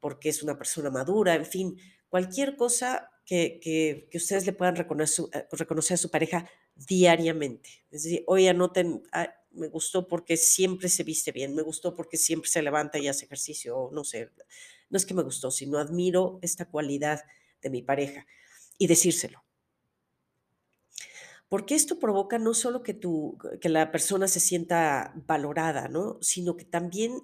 porque 0.00 0.28
es 0.28 0.42
una 0.42 0.56
persona 0.58 0.90
madura, 0.90 1.34
en 1.34 1.46
fin, 1.46 1.76
cualquier 2.08 2.56
cosa 2.56 3.10
que, 3.28 3.60
que- 3.62 4.08
que 4.10 4.18
ustedes 4.18 4.46
le 4.46 4.54
puedan 4.54 4.76
reconocer, 4.76 5.26
eh, 5.34 5.46
reconocer 5.52 5.94
a 5.96 5.98
su 5.98 6.10
pareja 6.10 6.50
diariamente. 6.76 7.70
Es 7.92 8.04
decir, 8.04 8.24
hoy 8.26 8.48
anoten, 8.48 9.02
"Ah, 9.12 9.34
me 9.52 9.68
gustó 9.68 10.08
porque 10.08 10.36
siempre 10.38 10.88
se 10.88 11.04
viste 11.04 11.32
bien, 11.32 11.54
me 11.54 11.62
gustó 11.62 11.94
porque 11.94 12.16
siempre 12.18 12.50
se 12.50 12.62
levanta 12.62 12.98
y 12.98 13.08
hace 13.08 13.26
ejercicio, 13.26 13.76
o 13.78 13.92
no 13.92 14.04
sé, 14.04 14.30
no 14.90 14.96
es 14.98 15.06
que 15.06 15.14
me 15.14 15.22
gustó, 15.24 15.50
sino 15.50 15.78
admiro 15.78 16.38
esta 16.42 16.66
cualidad 16.70 17.22
de 17.62 17.70
mi 17.70 17.82
pareja 17.82 18.26
y 18.78 18.86
decírselo. 18.88 19.44
Porque 21.48 21.74
esto 21.74 21.98
provoca 21.98 22.38
no 22.38 22.54
solo 22.54 22.82
que, 22.82 22.94
tu, 22.94 23.38
que 23.60 23.68
la 23.68 23.90
persona 23.90 24.28
se 24.28 24.40
sienta 24.40 25.12
valorada, 25.26 25.88
¿no? 25.88 26.18
Sino 26.20 26.56
que 26.56 26.64
también, 26.64 27.22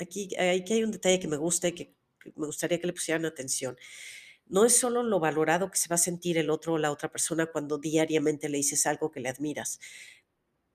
aquí, 0.00 0.28
aquí 0.36 0.72
hay 0.74 0.84
un 0.84 0.92
detalle 0.92 1.18
que 1.20 1.28
me 1.28 1.36
gusta 1.36 1.68
y 1.68 1.72
que, 1.72 1.94
que 2.20 2.32
me 2.36 2.46
gustaría 2.46 2.80
que 2.80 2.86
le 2.86 2.92
pusieran 2.92 3.24
atención. 3.26 3.76
No 4.46 4.64
es 4.64 4.76
solo 4.76 5.02
lo 5.02 5.20
valorado 5.20 5.70
que 5.70 5.78
se 5.78 5.88
va 5.88 5.94
a 5.94 5.98
sentir 5.98 6.38
el 6.38 6.50
otro 6.50 6.74
o 6.74 6.78
la 6.78 6.92
otra 6.92 7.10
persona 7.10 7.46
cuando 7.46 7.78
diariamente 7.78 8.48
le 8.48 8.58
dices 8.58 8.86
algo 8.86 9.10
que 9.10 9.20
le 9.20 9.28
admiras, 9.28 9.80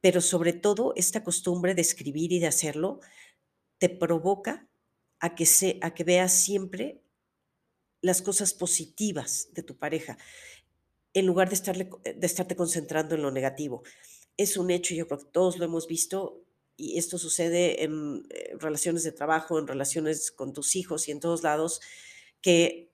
pero 0.01 0.21
sobre 0.21 0.53
todo 0.53 0.93
esta 0.95 1.23
costumbre 1.23 1.75
de 1.75 1.81
escribir 1.81 2.31
y 2.31 2.39
de 2.39 2.47
hacerlo 2.47 2.99
te 3.77 3.89
provoca 3.89 4.67
a 5.19 5.35
que, 5.35 5.45
se, 5.45 5.79
a 5.81 5.93
que 5.93 6.03
veas 6.03 6.33
siempre 6.33 7.01
las 8.01 8.21
cosas 8.21 8.53
positivas 8.53 9.49
de 9.53 9.63
tu 9.63 9.77
pareja, 9.77 10.17
en 11.13 11.25
lugar 11.25 11.49
de, 11.49 11.55
estarle, 11.55 11.89
de 12.03 12.25
estarte 12.25 12.55
concentrando 12.55 13.15
en 13.15 13.21
lo 13.21 13.31
negativo. 13.31 13.83
Es 14.38 14.55
un 14.57 14.71
hecho, 14.71 14.93
yo 14.93 15.07
creo 15.07 15.19
que 15.19 15.31
todos 15.31 15.57
lo 15.57 15.65
hemos 15.65 15.88
visto, 15.88 16.45
y 16.77 16.97
esto 16.97 17.17
sucede 17.17 17.83
en 17.83 18.25
eh, 18.29 18.55
relaciones 18.57 19.03
de 19.03 19.11
trabajo, 19.11 19.59
en 19.59 19.67
relaciones 19.67 20.31
con 20.31 20.53
tus 20.53 20.77
hijos 20.77 21.09
y 21.09 21.11
en 21.11 21.19
todos 21.19 21.43
lados, 21.43 21.81
que 22.41 22.88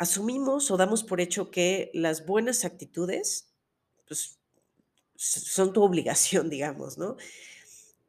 asumimos 0.00 0.72
o 0.72 0.78
damos 0.78 1.04
por 1.04 1.20
hecho 1.22 1.52
que 1.52 1.92
las 1.94 2.26
buenas 2.26 2.64
actitudes 2.66 3.54
pues, 4.08 4.40
son 5.16 5.72
tu 5.74 5.82
obligación, 5.84 6.50
digamos, 6.56 6.98
¿no? 6.98 7.16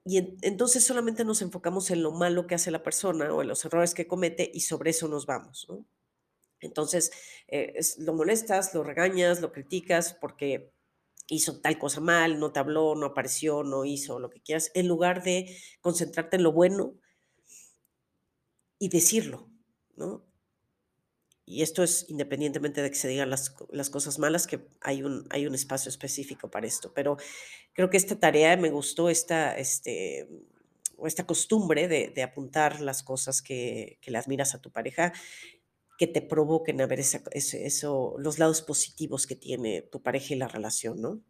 Y 0.06 0.18
en- 0.18 0.38
entonces 0.42 0.84
solamente 0.84 1.26
nos 1.26 1.42
enfocamos 1.42 1.92
en 1.92 2.04
lo 2.04 2.12
malo 2.12 2.48
que 2.48 2.56
hace 2.56 2.72
la 2.72 2.84
persona 2.84 3.34
o 3.34 3.42
en 3.42 3.48
los 3.50 3.64
errores 3.66 3.94
que 3.94 4.08
comete 4.08 4.50
y 4.54 4.62
sobre 4.62 4.92
eso 4.92 5.08
nos 5.08 5.26
vamos, 5.26 5.68
¿no? 5.70 5.86
Entonces, 6.62 7.12
eh, 7.50 7.74
es- 7.78 8.00
lo 8.00 8.14
molestas, 8.14 8.74
lo 8.76 8.84
regañas, 8.84 9.42
lo 9.42 9.52
criticas 9.54 10.16
porque 10.22 10.74
hizo 11.30 11.62
tal 11.62 11.80
cosa 11.80 12.02
mal, 12.02 12.40
no 12.40 12.52
te 12.54 12.60
habló, 12.60 12.96
no 12.96 13.08
apareció, 13.08 13.64
no 13.64 13.86
hizo 13.86 14.20
lo 14.20 14.30
que 14.32 14.42
quieras, 14.42 14.72
en 14.76 14.88
lugar 14.88 15.24
de 15.24 15.58
concentrarte 15.82 16.38
en 16.38 16.44
lo 16.44 16.54
bueno 16.54 16.96
y 18.80 18.90
decirlo, 18.90 19.50
¿no? 19.96 20.26
Y 21.46 21.64
esto 21.64 21.84
es 21.84 22.06
independientemente 22.10 22.82
de 22.82 22.90
que 22.90 22.96
se 22.96 23.08
digan 23.10 23.30
las, 23.30 23.56
las 23.72 23.90
cosas 23.90 24.20
malas, 24.20 24.48
que 24.48 24.68
hay 24.82 25.04
un, 25.04 25.26
hay 25.32 25.48
un 25.48 25.56
espacio 25.56 25.90
específico 25.90 26.50
para 26.50 26.68
esto. 26.68 26.94
Pero 26.94 27.18
creo 27.74 27.90
que 27.90 27.98
esta 27.98 28.20
tarea 28.20 28.58
me 28.58 28.72
gustó, 28.72 29.10
esta, 29.10 29.58
este, 29.58 30.30
esta 31.06 31.26
costumbre 31.28 31.88
de, 31.88 32.10
de 32.10 32.24
apuntar 32.24 32.82
las 32.82 33.04
cosas 33.04 33.42
que, 33.42 34.00
que 34.02 34.12
le 34.12 34.18
admiras 34.20 34.56
a 34.56 34.62
tu 34.62 34.72
pareja, 34.72 35.14
que 35.98 36.08
te 36.08 36.22
provoquen 36.22 36.82
a 36.82 36.88
ver 36.88 37.00
esa- 37.02 37.24
eso, 37.34 38.16
los 38.20 38.40
lados 38.40 38.62
positivos 38.62 39.28
que 39.28 39.36
tiene 39.36 39.82
tu 39.84 40.02
pareja 40.02 40.34
y 40.34 40.38
la 40.38 40.48
relación, 40.50 41.02
¿no? 41.02 41.22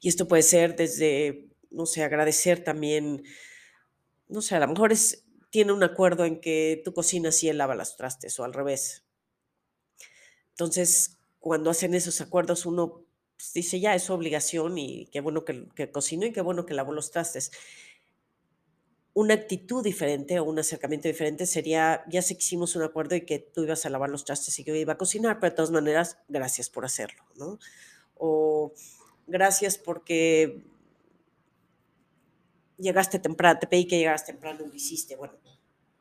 Y 0.00 0.08
esto 0.08 0.28
puede 0.28 0.42
ser 0.42 0.76
desde, 0.76 1.48
no 1.70 1.86
sé, 1.86 2.02
agradecer 2.02 2.62
también, 2.64 3.22
no 4.28 4.40
sé, 4.42 4.54
a 4.56 4.60
lo 4.60 4.68
mejor 4.68 4.92
es, 4.92 5.24
tiene 5.52 5.72
un 5.74 5.82
acuerdo 5.82 6.24
en 6.24 6.40
que 6.40 6.80
tú 6.82 6.94
cocinas 6.94 7.42
y 7.44 7.50
él 7.50 7.58
lava 7.58 7.74
las 7.74 7.96
trastes, 7.96 8.40
o 8.40 8.44
al 8.44 8.54
revés 8.54 9.04
Entonces, 10.50 11.18
cuando 11.40 11.70
hacen 11.70 11.94
esos 11.94 12.20
acuerdos, 12.22 12.64
uno 12.66 13.04
pues, 13.36 13.52
dice, 13.52 13.78
ya 13.78 13.94
es 13.94 14.04
su 14.04 14.14
obligación 14.14 14.78
y 14.78 15.06
qué 15.12 15.20
bueno 15.20 15.44
que, 15.44 15.68
que 15.74 15.90
cocinó 15.90 16.26
y 16.26 16.32
qué 16.32 16.40
bueno 16.40 16.64
que 16.64 16.74
lavó 16.74 16.92
los 16.92 17.10
trastes. 17.10 17.52
Una 19.14 19.34
actitud 19.34 19.84
diferente 19.84 20.40
o 20.40 20.44
un 20.44 20.58
acercamiento 20.58 21.06
diferente 21.08 21.44
sería, 21.44 22.02
ya 22.08 22.22
sé 22.22 22.34
que 22.34 22.42
hicimos 22.42 22.74
un 22.76 22.82
acuerdo 22.82 23.14
y 23.14 23.26
que 23.26 23.38
tú 23.38 23.64
ibas 23.64 23.84
a 23.84 23.90
lavar 23.90 24.08
los 24.08 24.24
trastes 24.24 24.58
y 24.58 24.64
yo 24.64 24.74
iba 24.74 24.94
a 24.94 24.98
cocinar, 24.98 25.38
pero 25.38 25.50
de 25.50 25.56
todas 25.56 25.70
maneras, 25.70 26.16
gracias 26.28 26.70
por 26.70 26.86
hacerlo, 26.86 27.22
¿no? 27.36 27.58
O 28.14 28.72
gracias 29.26 29.76
porque 29.76 30.64
llegaste 32.82 33.18
temprano, 33.18 33.58
te 33.60 33.66
pedí 33.66 33.86
que 33.86 33.98
llegaras 33.98 34.26
temprano 34.26 34.64
y 34.64 34.68
lo 34.68 34.74
hiciste. 34.74 35.16
Bueno, 35.16 35.34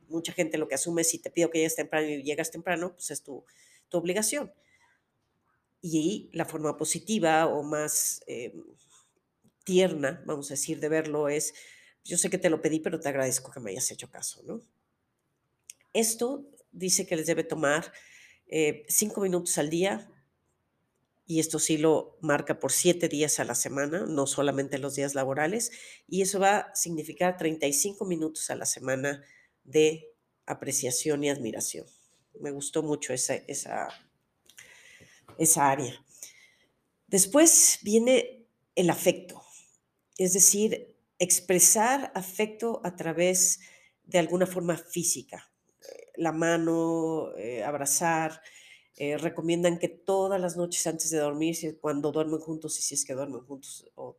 mucha 0.10 0.34
gente 0.34 0.58
lo 0.58 0.68
que 0.68 0.76
asume 0.76 1.02
es 1.02 1.10
si 1.10 1.20
te 1.20 1.30
pido 1.30 1.50
que 1.50 1.60
llegues 1.60 1.76
temprano 1.76 2.08
y 2.08 2.24
llegas 2.24 2.52
temprano, 2.52 2.94
pues 2.94 3.12
es 3.12 3.24
tu, 3.24 3.46
tu 3.90 3.98
obligación. 3.98 4.52
Y 5.82 6.30
la 6.34 6.46
forma 6.46 6.78
positiva 6.78 7.48
o 7.48 7.64
más 7.64 8.22
eh, 8.28 8.54
tierna, 9.64 10.22
vamos 10.26 10.52
a 10.52 10.56
decir, 10.56 10.80
de 10.80 10.90
verlo 10.90 11.30
es, 11.30 11.54
yo 12.04 12.18
sé 12.18 12.30
que 12.30 12.38
te 12.38 12.50
lo 12.50 12.62
pedí, 12.62 12.80
pero 12.80 13.00
te 13.00 13.10
agradezco 13.10 13.52
que 13.52 13.60
me 13.60 13.72
hayas 13.72 13.90
hecho 13.92 14.10
caso, 14.10 14.44
¿no? 14.44 14.62
Esto 15.94 16.46
dice 16.72 17.06
que 17.06 17.16
les 17.16 17.28
debe 17.28 17.44
tomar 17.44 17.92
eh, 18.48 18.86
cinco 18.88 19.22
minutos 19.22 19.58
al 19.58 19.70
día 19.70 20.10
y 21.32 21.40
esto 21.40 21.60
sí 21.60 21.78
lo 21.78 22.18
marca 22.20 22.60
por 22.60 22.74
siete 22.74 23.08
días 23.08 23.40
a 23.40 23.46
la 23.46 23.56
semana, 23.56 24.06
no 24.06 24.28
solamente 24.28 24.80
los 24.80 24.96
días 24.96 25.16
laborales, 25.16 25.72
y 26.06 26.24
eso 26.24 26.42
va 26.42 26.58
a 26.58 26.76
significar 26.76 27.38
35 27.38 28.04
minutos 28.04 28.50
a 28.50 28.56
la 28.56 28.66
semana 28.66 29.24
de 29.64 30.10
apreciación 30.46 31.24
y 31.24 31.30
admiración. 31.30 31.86
Me 32.42 32.52
gustó 32.52 32.84
mucho 32.84 33.14
esa, 33.14 33.36
esa, 33.36 33.88
esa 35.38 35.72
área. 35.72 36.04
Después 37.08 37.80
viene 37.82 38.46
el 38.76 38.90
afecto, 38.90 39.42
es 40.18 40.34
decir, 40.34 40.98
expresar 41.18 42.12
afecto 42.14 42.82
a 42.84 42.98
través 42.98 43.62
de 44.04 44.20
alguna 44.20 44.48
forma 44.48 44.76
física, 44.76 45.50
eh, 45.82 46.12
la 46.18 46.34
mano, 46.34 47.34
eh, 47.38 47.64
abrazar. 47.64 48.42
Eh, 48.98 49.18
recomiendan 49.18 49.80
que 49.80 49.88
todas 49.88 50.40
las 50.40 50.58
noches 50.58 50.86
antes 50.86 51.10
de 51.12 51.20
dormir, 51.20 51.80
cuando 51.80 52.12
duermen 52.12 52.40
juntos 52.40 52.78
y 52.80 52.82
si 52.82 52.96
es 52.96 53.06
que 53.06 53.14
duermen 53.14 53.42
juntos, 53.42 53.90
o 53.96 54.18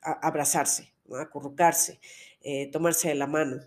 abrazarse, 0.00 0.92
acurrucarse, 1.18 1.98
eh, 2.40 2.70
tomarse 2.70 3.08
de 3.08 3.14
la 3.14 3.26
mano, 3.26 3.60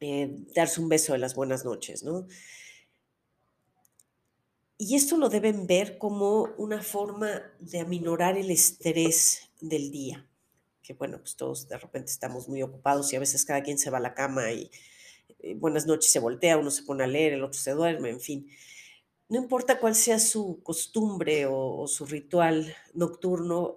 eh, 0.00 0.44
darse 0.54 0.80
un 0.80 0.88
beso 0.88 1.12
de 1.12 1.18
las 1.18 1.34
buenas 1.34 1.64
noches, 1.64 2.02
¿no? 2.02 2.26
Y 4.76 4.94
esto 4.94 5.16
lo 5.16 5.28
deben 5.28 5.66
ver 5.66 5.98
como 5.98 6.54
una 6.56 6.82
forma 6.82 7.42
de 7.58 7.80
aminorar 7.80 8.36
el 8.38 8.50
estrés 8.50 9.50
del 9.60 9.90
día, 9.90 10.26
que 10.82 10.94
bueno, 10.94 11.18
pues 11.18 11.36
todos 11.36 11.68
de 11.68 11.76
repente 11.78 12.12
estamos 12.12 12.48
muy 12.48 12.62
ocupados 12.62 13.12
y 13.12 13.16
a 13.16 13.20
veces 13.20 13.44
cada 13.44 13.62
quien 13.62 13.78
se 13.78 13.90
va 13.90 13.98
a 13.98 14.02
la 14.02 14.14
cama 14.14 14.52
y 14.52 14.70
buenas 15.56 15.86
noches 15.86 16.10
se 16.10 16.20
voltea, 16.20 16.58
uno 16.58 16.70
se 16.70 16.82
pone 16.82 17.04
a 17.04 17.06
leer, 17.06 17.32
el 17.32 17.44
otro 17.44 17.58
se 17.58 17.72
duerme, 17.72 18.10
en 18.10 18.20
fin. 18.20 18.48
No 19.28 19.36
importa 19.36 19.78
cuál 19.78 19.94
sea 19.94 20.18
su 20.18 20.62
costumbre 20.62 21.46
o, 21.46 21.86
su 21.86 22.06
ritual 22.06 22.74
nocturno, 22.94 23.76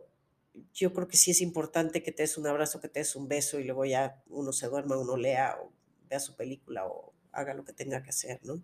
yo 0.74 0.93
creo 0.93 1.08
que 1.08 1.17
sí 1.17 1.31
es 1.31 1.41
importante 1.41 2.03
que 2.03 2.12
te 2.12 2.24
des 2.24 2.38
un 2.38 2.48
abrazo, 2.48 2.79
que 2.79 2.88
te 2.88 3.00
des 3.00 3.15
un 3.15 3.27
beso 3.27 3.60
y 3.60 3.65
luego 3.65 3.86
ya 3.86 4.22
uno 4.29 4.53
se 4.53 4.67
duerma, 4.67 4.98
uno 4.98 5.17
lea 5.17 5.58
o 5.62 5.72
vea 6.10 6.20
su 6.20 6.36
película 6.36 6.86
o 6.86 7.13
haga 7.31 7.53
lo 7.53 7.65
que 7.65 7.74
tenga 7.74 8.01
que 8.03 8.10
hacer, 8.10 8.39
¿no? 8.43 8.62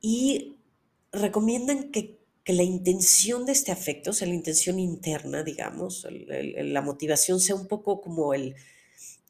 Y 0.00 0.58
recomiendan 1.12 1.90
que, 1.90 2.20
la 2.44 2.64
intención 2.64 3.46
de 3.46 3.52
este 3.52 3.70
afecto, 3.70 4.10
o 4.10 4.12
sea, 4.12 4.26
la 4.26 4.34
intención 4.34 4.80
interna, 4.80 5.44
digamos, 5.44 6.04
la 6.10 6.82
motivación 6.82 7.38
sea 7.38 7.54
un 7.54 7.68
poco 7.68 8.00
como 8.00 8.34
el, 8.34 8.56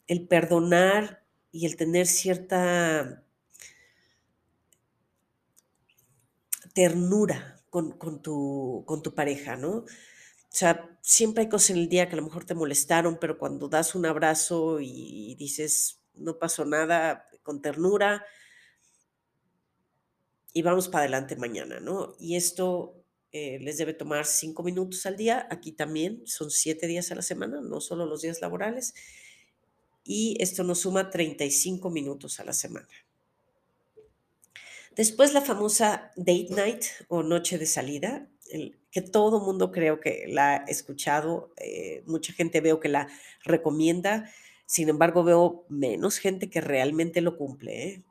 el 0.07 0.27
perdonar 0.27 1.23
y 1.51 1.67
el 1.67 1.77
tener 1.77 2.07
cierta 2.07 3.23
ternura 6.73 7.63
con, 7.71 8.23
tu, 8.23 8.85
con 8.87 9.03
tu 9.03 9.15
pareja, 9.15 9.57
¿no? 9.57 9.71
O 9.71 9.87
sea, 10.55 10.99
siempre 11.01 11.45
hay 11.45 11.49
cosas 11.49 11.71
en 11.71 11.79
el 11.79 11.89
día 11.89 12.09
que 12.09 12.15
a 12.15 12.17
lo 12.17 12.25
mejor 12.25 12.45
te 12.45 12.55
molestaron, 12.55 13.19
pero 13.21 13.39
cuando 13.39 13.69
das 13.69 13.95
un 13.95 14.05
abrazo 14.07 14.79
y 14.81 15.35
dices, 15.37 16.01
no 16.15 16.39
pasó 16.39 16.65
nada, 16.65 17.27
con 17.43 17.63
ternura, 17.63 18.25
y 20.53 20.63
vamos 20.63 20.89
para 20.89 21.05
adelante 21.05 21.37
mañana, 21.37 21.81
¿no? 21.81 22.15
Y 22.19 22.37
esto 22.37 23.03
eh, 23.33 23.59
les 23.61 23.79
debe 23.79 23.95
tomar 23.95 24.27
cinco 24.27 24.63
minutos 24.63 25.07
al 25.07 25.17
día. 25.17 25.47
Aquí 25.51 25.73
también 25.73 26.23
son 26.27 26.51
siete 26.51 26.87
días 26.87 27.11
a 27.11 27.15
la 27.15 27.23
semana, 27.23 27.61
no 27.63 27.81
solo 27.81 28.05
los 28.05 28.23
días 28.23 28.41
laborales. 28.41 28.95
Y 30.05 30.37
esto 30.41 30.65
nos 30.65 30.81
suma 30.81 31.11
35 31.11 31.89
minutos 31.89 32.41
a 32.41 32.45
la 32.45 32.53
semana. 32.53 32.89
Después 34.97 35.33
la 35.33 35.41
famosa 35.41 36.13
date 36.17 36.49
night 36.51 36.85
o 37.09 37.23
noche 37.23 37.59
de 37.59 37.67
salida, 37.67 38.29
que 38.91 39.01
todo 39.01 39.41
mundo 39.41 39.73
creo 39.73 40.01
que 40.01 40.27
la 40.29 40.55
ha 40.55 40.57
escuchado, 40.65 41.53
eh, 41.57 42.03
mucha 42.07 42.33
gente 42.35 42.61
veo 42.61 42.81
que 42.81 42.89
la 42.89 43.09
recomienda, 43.45 44.31
sin 44.67 44.91
embargo 44.91 45.25
veo 45.25 45.65
menos 45.69 46.19
gente 46.19 46.51
que 46.51 46.61
realmente 46.61 47.23
lo 47.23 47.39
cumple. 47.39 47.85
¿eh? 47.85 48.05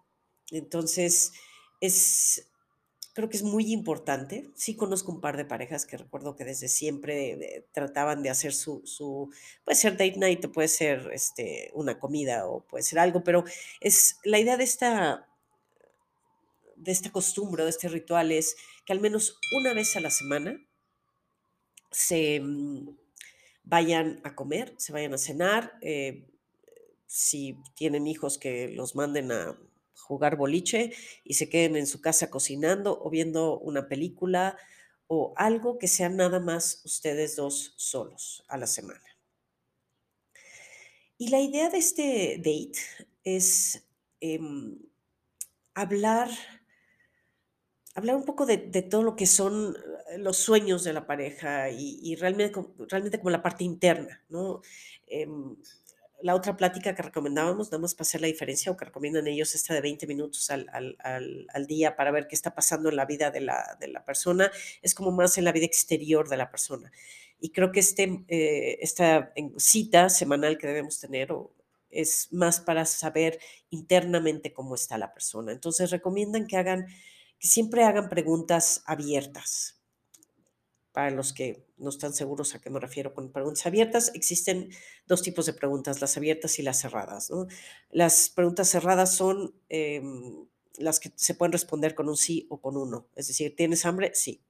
Entonces, 0.49 1.33
es, 1.81 2.47
creo 3.13 3.29
que 3.29 3.37
es 3.37 3.43
muy 3.43 3.71
importante. 3.71 4.49
Sí 4.55 4.75
conozco 4.75 5.11
un 5.11 5.21
par 5.21 5.37
de 5.37 5.45
parejas 5.45 5.85
que 5.85 5.97
recuerdo 5.97 6.35
que 6.35 6.45
desde 6.45 6.67
siempre 6.67 7.67
trataban 7.73 8.23
de 8.23 8.31
hacer 8.31 8.53
su, 8.53 8.81
su, 8.85 9.29
puede 9.63 9.75
ser 9.75 9.93
date 9.93 10.17
night 10.17 10.47
puede 10.47 10.67
ser 10.67 11.11
este, 11.13 11.69
una 11.75 11.99
comida 11.99 12.47
o 12.47 12.65
puede 12.65 12.83
ser 12.83 12.97
algo, 12.97 13.23
pero 13.23 13.43
es 13.79 14.17
la 14.23 14.39
idea 14.39 14.57
de 14.57 14.63
esta, 14.63 15.27
de 16.81 16.91
esta 16.91 17.11
costumbre, 17.11 17.63
de 17.63 17.69
este 17.69 17.87
ritual 17.87 18.31
es 18.31 18.55
que 18.85 18.93
al 18.93 18.99
menos 18.99 19.37
una 19.57 19.73
vez 19.73 19.95
a 19.95 20.01
la 20.01 20.09
semana 20.09 20.59
se 21.91 22.39
mm, 22.39 22.89
vayan 23.63 24.19
a 24.23 24.35
comer, 24.35 24.73
se 24.77 24.91
vayan 24.91 25.13
a 25.13 25.17
cenar, 25.17 25.77
eh, 25.81 26.27
si 27.05 27.57
tienen 27.75 28.07
hijos 28.07 28.37
que 28.37 28.69
los 28.69 28.95
manden 28.95 29.31
a 29.31 29.59
jugar 29.93 30.37
boliche 30.37 30.93
y 31.23 31.35
se 31.35 31.49
queden 31.49 31.75
en 31.75 31.85
su 31.85 32.01
casa 32.01 32.29
cocinando 32.29 32.99
o 33.01 33.09
viendo 33.09 33.59
una 33.59 33.87
película 33.87 34.57
o 35.07 35.33
algo 35.35 35.77
que 35.77 35.87
sea 35.87 36.09
nada 36.09 36.39
más 36.39 36.81
ustedes 36.85 37.35
dos 37.35 37.73
solos 37.77 38.43
a 38.47 38.57
la 38.57 38.65
semana. 38.65 39.03
Y 41.17 41.29
la 41.29 41.39
idea 41.39 41.69
de 41.69 41.77
este 41.77 42.37
date 42.37 42.79
es 43.23 43.83
em, 44.21 44.79
hablar, 45.73 46.29
hablar 47.95 48.15
un 48.15 48.25
poco 48.25 48.45
de, 48.45 48.57
todo 48.57 49.03
lo 49.03 49.15
que 49.15 49.27
son 49.27 49.75
eh, 50.09 50.17
los 50.17 50.37
sueños 50.37 50.83
de 50.83 50.93
la 50.93 51.05
pareja 51.05 51.69
y, 51.69 52.15
realmente, 52.15 52.59
realmente 52.89 53.17
como 53.17 53.29
la 53.29 53.43
parte 53.43 53.63
interna, 53.63 54.23
¿no? 54.29 54.61
Em, 55.07 55.55
la 56.23 56.35
otra 56.35 56.55
plática 56.55 56.93
que 56.93 57.01
recomendábamos, 57.01 57.71
nada 57.71 57.81
más 57.81 57.95
para 57.95 58.03
hacer 58.03 58.21
la 58.21 58.27
diferencia, 58.27 58.71
o 58.71 58.77
que 58.77 58.85
recomiendan 58.85 59.27
ellos 59.27 59.55
esta 59.55 59.73
de 59.73 59.81
20 59.81 60.07
minutos 60.07 60.49
al, 60.51 61.67
día 61.67 61.95
para 61.95 62.11
ver 62.11 62.27
qué 62.27 62.35
está 62.35 62.53
pasando 62.53 62.89
en 62.89 62.95
la 62.95 63.05
vida 63.05 63.31
de 63.31 63.41
la, 63.41 64.03
persona, 64.05 64.51
es 64.81 64.93
como 64.93 65.11
más 65.11 65.37
en 65.37 65.45
la 65.45 65.51
vida 65.51 65.65
exterior 65.65 66.29
de 66.29 66.37
la 66.37 66.51
persona. 66.51 66.91
Y 67.39 67.49
creo 67.49 67.71
que 67.71 67.79
este, 67.79 68.23
eh, 68.27 68.77
esta 68.81 69.33
cita 69.57 70.09
semanal 70.09 70.57
que 70.57 70.67
debemos 70.67 70.99
tener 70.99 71.33
es 71.89 72.31
más 72.31 72.59
para 72.59 72.85
saber 72.85 73.39
internamente 73.69 74.53
cómo 74.53 74.75
está 74.75 74.97
la 74.97 75.13
persona. 75.13 75.51
Entonces 75.51 75.91
recomiendan 75.91 76.47
que 76.47 76.57
hagan, 76.57 76.87
que 77.41 77.47
siempre 77.47 77.83
hagan 77.83 78.07
preguntas 78.07 78.83
abiertas, 78.85 79.81
para 80.91 81.09
los 81.09 81.33
que 81.33 81.65
no 81.77 81.89
están 81.89 82.13
seguros 82.13 82.53
a 82.53 82.59
qué 82.59 82.69
me 82.69 82.79
refiero 82.79 83.13
con 83.13 83.31
preguntas 83.31 83.65
abiertas, 83.65 84.11
existen 84.13 84.69
dos 85.07 85.23
tipos 85.23 85.47
de 85.47 85.53
preguntas, 85.53 86.01
las 86.01 86.17
abiertas 86.17 86.59
y 86.59 86.63
las 86.63 86.79
cerradas. 86.79 87.31
Las 87.89 88.29
preguntas 88.29 88.69
cerradas 88.69 89.15
son 89.15 89.55
em, 89.69 90.45
las 90.77 90.99
que 90.99 91.11
se 91.15 91.33
pueden 91.33 91.53
responder 91.53 91.95
con 91.95 92.09
un 92.09 92.17
sí 92.17 92.45
o 92.49 92.61
con 92.61 92.77
un 92.77 92.91
no. 92.91 93.07
Es 93.15 93.27
decir, 93.27 93.55
¿tienes 93.55 93.85
hambre? 93.85 94.11
Sí. 94.13 94.43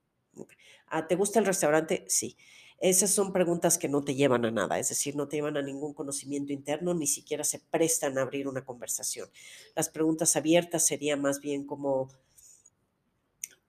Ah, 0.88 1.08
¿Te 1.08 1.16
gusta 1.16 1.40
el 1.40 1.46
restaurante? 1.46 2.06
Sí. 2.10 2.36
Esas 2.80 3.12
son 3.12 3.32
preguntas 3.32 3.78
que 3.78 3.88
no 3.88 4.04
te 4.04 4.16
llevan 4.16 4.44
a 4.44 4.50
nada, 4.50 4.80
es 4.80 4.90
decir, 4.90 5.16
no 5.16 5.28
te 5.28 5.38
llevan 5.38 5.56
a 5.56 5.62
ningún 5.62 5.94
conocimiento 5.94 6.52
interno, 6.52 6.96
ni 6.96 7.06
siquiera 7.06 7.44
se 7.44 7.60
prestan 7.60 8.18
a 8.18 8.24
abrir 8.24 8.48
una 8.48 8.66
conversación. 8.66 9.30
Las 9.76 9.90
preguntas 9.90 10.36
abiertas 10.36 10.88
serían 10.88 11.22
más 11.22 11.40
bien 11.42 11.68
como, 11.68 12.10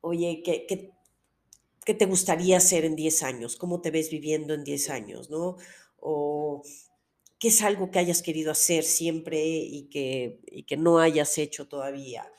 oye, 0.03 0.43
¿qué, 0.45 0.67
qué 0.67 0.93
qué 1.85 1.95
te 1.95 2.07
gustaría 2.07 2.57
hacer 2.57 2.85
en 2.85 2.97
10 2.97 3.23
años, 3.23 3.57
cómo 3.57 3.81
te 3.81 3.91
ves 3.91 4.11
viviendo 4.11 4.55
en 4.55 4.65
10 4.65 4.91
años, 4.91 5.31
¿no? 5.31 5.57
O 5.99 6.63
qué 7.39 7.49
es 7.49 7.63
algo 7.63 7.91
que 7.91 7.99
hayas 7.99 8.23
querido 8.23 8.53
hacer 8.53 8.85
siempre 8.85 9.45
y 9.45 9.89
que, 9.89 10.65
que 10.67 10.77
no 10.77 10.99
hayas 10.99 11.39
hecho 11.39 11.67
todavía. 11.69 12.31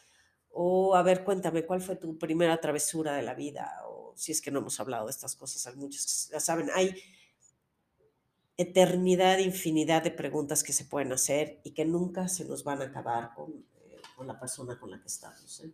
O, 0.49 0.95
a 0.95 1.03
ver, 1.03 1.23
cuéntame, 1.23 1.65
¿cuál 1.65 1.81
fue 1.81 1.95
tu 1.95 2.17
primera 2.17 2.59
travesura 2.61 3.15
de 3.15 3.23
la 3.23 3.33
vida? 3.33 3.81
O 3.87 4.13
si 4.15 4.31
es 4.31 4.41
que 4.41 4.51
no 4.51 4.59
hemos 4.59 4.79
hablado 4.79 5.05
de 5.05 5.11
estas 5.11 5.35
cosas, 5.35 5.65
hay 5.67 5.75
muchas, 5.75 6.29
ya 6.31 6.39
saben, 6.39 6.69
hay 6.73 6.95
eternidad, 8.55 9.39
infinidad 9.39 10.03
de 10.03 10.11
preguntas 10.11 10.63
que 10.63 10.73
se 10.73 10.85
pueden 10.85 11.11
hacer 11.11 11.59
y 11.63 11.71
que 11.71 11.85
nunca 11.85 12.27
se 12.27 12.45
nos 12.45 12.63
van 12.63 12.81
a 12.81 12.85
acabar 12.85 13.33
con, 13.33 13.65
eh, 13.75 14.01
la 14.25 14.39
persona 14.39 14.79
con 14.79 14.91
la 14.91 15.01
que 15.01 15.07
estamos. 15.07 15.61
¿eh? 15.61 15.73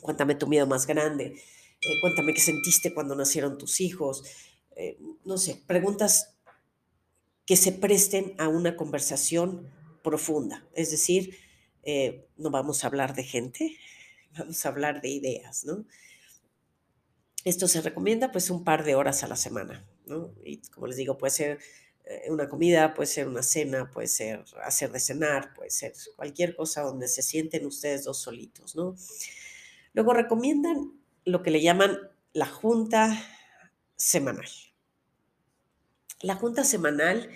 Cuéntame 0.00 0.34
tu 0.34 0.46
miedo 0.46 0.66
más 0.66 0.86
grande 0.86 1.40
eh, 1.82 2.00
cuéntame 2.00 2.34
qué 2.34 2.40
sentiste 2.40 2.92
cuando 2.92 3.14
nacieron 3.14 3.56
tus 3.56 3.80
hijos, 3.80 4.22
eh, 4.76 4.98
no 5.24 5.38
sé, 5.38 5.62
preguntas 5.66 6.34
que 7.46 7.56
se 7.56 7.72
presten 7.72 8.34
a 8.38 8.48
una 8.48 8.76
conversación 8.76 9.70
profunda. 10.04 10.68
Es 10.74 10.90
decir, 10.90 11.38
eh, 11.82 12.28
no 12.36 12.50
vamos 12.50 12.84
a 12.84 12.88
hablar 12.88 13.14
de 13.14 13.24
gente, 13.24 13.76
vamos 14.38 14.64
a 14.64 14.68
hablar 14.68 15.00
de 15.00 15.08
ideas, 15.08 15.64
¿no? 15.64 15.86
Esto 17.44 17.66
se 17.66 17.80
recomienda 17.80 18.30
pues 18.30 18.50
un 18.50 18.64
par 18.64 18.84
de 18.84 18.94
horas 18.94 19.22
a 19.22 19.28
la 19.28 19.36
semana, 19.36 19.88
¿no? 20.04 20.34
Y 20.44 20.58
como 20.68 20.86
les 20.86 20.96
digo, 20.96 21.16
puede 21.16 21.30
ser 21.30 21.58
una 22.28 22.48
comida, 22.48 22.92
puede 22.92 23.06
ser 23.06 23.28
una 23.28 23.42
cena, 23.42 23.90
puede 23.90 24.08
ser 24.08 24.44
hacer 24.64 24.90
de 24.90 24.98
cenar, 24.98 25.54
puede 25.54 25.70
ser 25.70 25.94
cualquier 26.16 26.56
cosa 26.56 26.82
donde 26.82 27.06
se 27.06 27.22
sienten 27.22 27.64
ustedes 27.64 28.04
dos 28.04 28.20
solitos, 28.20 28.74
¿no? 28.74 28.96
Luego 29.92 30.12
recomiendan 30.12 30.92
lo 31.24 31.42
que 31.42 31.50
le 31.50 31.62
llaman 31.62 31.98
la 32.32 32.46
junta 32.46 33.22
semanal. 33.96 34.48
La 36.22 36.36
junta 36.36 36.64
semanal 36.64 37.30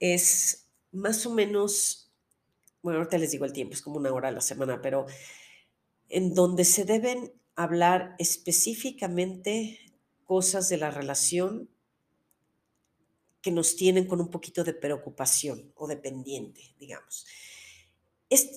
es 0.00 0.68
más 0.92 1.26
o 1.26 1.34
menos, 1.34 2.12
bueno, 2.82 2.98
ahorita 2.98 3.18
les 3.18 3.32
digo 3.32 3.44
el 3.44 3.52
tiempo, 3.52 3.74
es 3.74 3.82
como 3.82 3.96
una 3.96 4.12
hora 4.12 4.28
a 4.28 4.32
la 4.32 4.40
semana, 4.40 4.80
pero 4.80 5.06
en 6.08 6.34
donde 6.34 6.64
se 6.64 6.84
deben 6.84 7.32
hablar 7.56 8.14
específicamente 8.18 9.80
cosas 10.24 10.68
de 10.68 10.78
la 10.78 10.90
relación 10.90 11.68
que 13.40 13.50
nos 13.50 13.76
tienen 13.76 14.06
con 14.06 14.20
un 14.20 14.30
poquito 14.30 14.64
de 14.64 14.72
preocupación 14.72 15.72
o 15.74 15.86
de 15.86 15.96
pendiente, 15.96 16.74
digamos. 16.78 17.26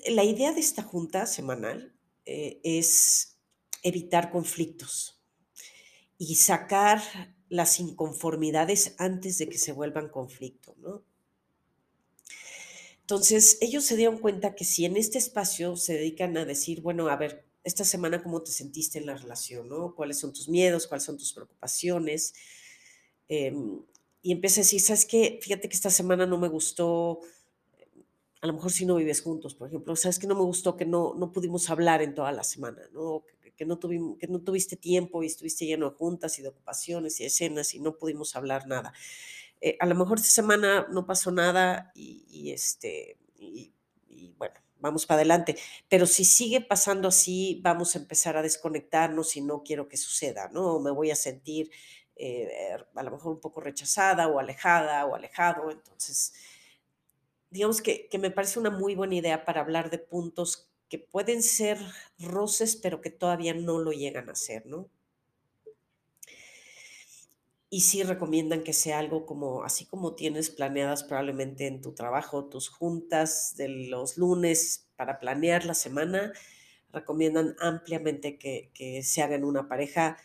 la 0.07 0.23
idea 0.23 0.53
de 0.53 0.61
esta 0.61 0.81
junta 0.81 1.25
semanal 1.25 1.96
eh, 2.29 2.59
es 2.63 3.37
evitar 3.83 4.31
conflictos 4.31 5.23
y 6.17 6.35
sacar 6.35 7.01
las 7.47 7.79
inconformidades 7.79 8.95
antes 8.97 9.37
de 9.37 9.47
que 9.47 9.57
se 9.57 9.71
vuelvan 9.71 10.09
conflicto, 10.09 10.75
¿no? 10.77 11.05
Entonces, 12.99 13.57
ellos 13.61 13.85
se 13.85 13.95
dieron 13.95 14.17
cuenta 14.17 14.55
que 14.55 14.65
si 14.65 14.83
en 14.83 14.97
este 14.97 15.17
espacio 15.17 15.77
se 15.77 15.93
dedican 15.93 16.35
a 16.35 16.43
decir, 16.43 16.81
bueno, 16.81 17.07
a 17.07 17.15
ver, 17.15 17.47
esta 17.63 17.85
semana 17.85 18.21
cómo 18.21 18.43
te 18.43 18.51
sentiste 18.51 18.99
en 18.99 19.05
la 19.05 19.15
relación, 19.15 19.69
¿no? 19.69 19.95
¿Cuáles 19.95 20.19
son 20.19 20.33
tus 20.33 20.49
miedos? 20.49 20.85
¿Cuáles 20.87 21.05
son 21.05 21.17
tus 21.17 21.31
preocupaciones? 21.31 22.33
Em, 23.29 23.81
y 24.21 24.33
empieza 24.33 24.59
a 24.59 24.63
decir, 24.63 24.81
¿sabes 24.81 25.05
qué? 25.05 25.39
Fíjate 25.41 25.69
que 25.69 25.75
esta 25.75 25.89
semana 25.89 26.25
no 26.25 26.37
me 26.37 26.49
gustó, 26.49 27.21
a 28.41 28.47
lo 28.47 28.53
mejor 28.53 28.71
si 28.71 28.85
no 28.85 28.95
vives 28.95 29.21
juntos, 29.21 29.55
por 29.55 29.67
ejemplo, 29.67 29.95
¿sabes 29.95 30.19
que 30.19 30.27
no 30.27 30.35
me 30.35 30.41
gustó 30.41 30.75
que 30.77 30.85
no, 30.85 31.13
no 31.15 31.31
pudimos 31.31 31.69
hablar 31.69 32.01
en 32.01 32.13
toda 32.13 32.31
la 32.31 32.43
semana, 32.43 32.81
¿no? 32.93 33.23
que 33.57 33.65
no, 33.65 33.77
tuvimos, 33.79 34.17
que 34.19 34.27
no 34.27 34.39
tuviste 34.39 34.77
tiempo 34.77 35.23
y 35.23 35.25
estuviste 35.25 35.65
lleno 35.65 35.89
de 35.89 35.95
juntas 35.97 36.37
y 36.39 36.43
de 36.43 36.49
ocupaciones 36.49 37.19
y 37.19 37.25
escenas 37.25 37.73
y 37.73 37.79
no 37.79 37.97
pudimos 37.97 38.35
hablar 38.35 38.67
nada. 38.67 38.93
Eh, 39.59 39.75
a 39.79 39.87
lo 39.87 39.95
mejor 39.95 40.19
esta 40.19 40.29
semana 40.29 40.87
no 40.91 41.05
pasó 41.05 41.31
nada 41.31 41.91
y, 41.95 42.51
este, 42.51 43.17
y, 43.39 43.73
bueno, 44.37 44.53
vamos 44.79 45.07
para 45.07 45.17
adelante. 45.17 45.57
Pero 45.89 46.05
si 46.05 46.23
sigue 46.23 46.61
pasando 46.61 47.07
así, 47.07 47.59
vamos 47.63 47.95
a 47.95 47.99
empezar 47.99 48.37
a 48.37 48.43
desconectarnos 48.43 49.35
y 49.35 49.41
no 49.41 49.63
quiero 49.63 49.89
que 49.89 49.97
suceda, 49.97 50.49
¿no? 50.53 50.79
Me 50.79 50.91
voy 50.91 51.09
a 51.09 51.15
sentir 51.15 51.71
eh, 52.15 52.77
a 52.95 53.03
lo 53.03 53.11
mejor 53.11 53.33
un 53.33 53.41
poco 53.41 53.59
rechazada 53.59 54.27
o 54.27 54.39
alejada 54.39 55.05
o 55.07 55.15
alejado. 55.15 55.71
Entonces, 55.71 56.33
digamos 57.49 57.81
que, 57.81 58.07
que 58.09 58.17
me 58.17 58.31
parece 58.31 58.59
una 58.59 58.69
muy 58.69 58.95
buena 58.95 59.15
idea 59.15 59.45
para 59.45 59.61
hablar 59.61 59.89
de 59.89 59.99
puntos 59.99 60.69
que 60.89 60.99
pueden 60.99 61.43
ser 61.43 61.77
roces, 62.19 62.75
pero 62.75 63.01
que 63.01 63.09
todavía 63.09 63.53
no 63.53 63.79
lo 63.79 63.91
llegan 63.91 64.29
a 64.29 64.35
ser, 64.35 64.65
¿no? 64.65 64.89
Y 67.69 67.81
sí 67.81 68.01
recomiendan 68.03 68.63
que 68.63 68.71
sea 68.71 68.99
algo 68.99 69.25
como, 69.25 69.63
así 69.63 69.85
como 69.85 70.15
tienes 70.15 70.49
planeadas 70.49 71.03
probablemente 71.03 71.67
en 71.67 71.81
tu 71.81 71.93
trabajo, 71.93 72.45
tus 72.45 72.69
juntas 72.69 73.55
de 73.57 73.67
los 73.67 74.17
lunes 74.17 74.87
para 74.95 75.19
planear 75.19 75.65
la 75.65 75.73
semana, 75.73 76.31
recomiendan 76.93 77.57
ampliamente 77.59 78.37
que, 78.37 78.71
que 78.73 79.03
se 79.03 79.21
hagan 79.21 79.43
una 79.43 79.67
pareja 79.67 80.17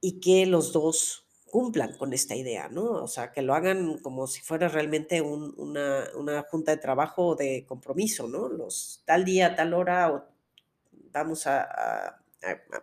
y 0.00 0.20
que 0.20 0.46
los 0.46 0.72
dos 0.72 1.26
cumplan 1.50 1.96
con 1.96 2.12
esta 2.12 2.34
idea, 2.34 2.68
¿no? 2.68 2.84
O 2.84 3.08
sea, 3.08 3.32
que 3.32 3.42
lo 3.42 3.54
hagan 3.54 3.98
como 3.98 4.26
si 4.26 4.40
fuera 4.40 4.68
realmente 4.68 5.20
una, 5.20 6.04
una, 6.16 6.42
junta 6.42 6.72
de 6.72 6.78
trabajo 6.80 7.34
de 7.34 7.64
compromiso, 7.66 8.28
¿no? 8.28 8.48
Los 8.48 9.02
tal 9.04 9.24
día, 9.24 9.56
tal 9.56 9.74
hora, 9.74 10.12
o 10.12 10.24
vamos 11.12 11.46
a, 11.46 12.22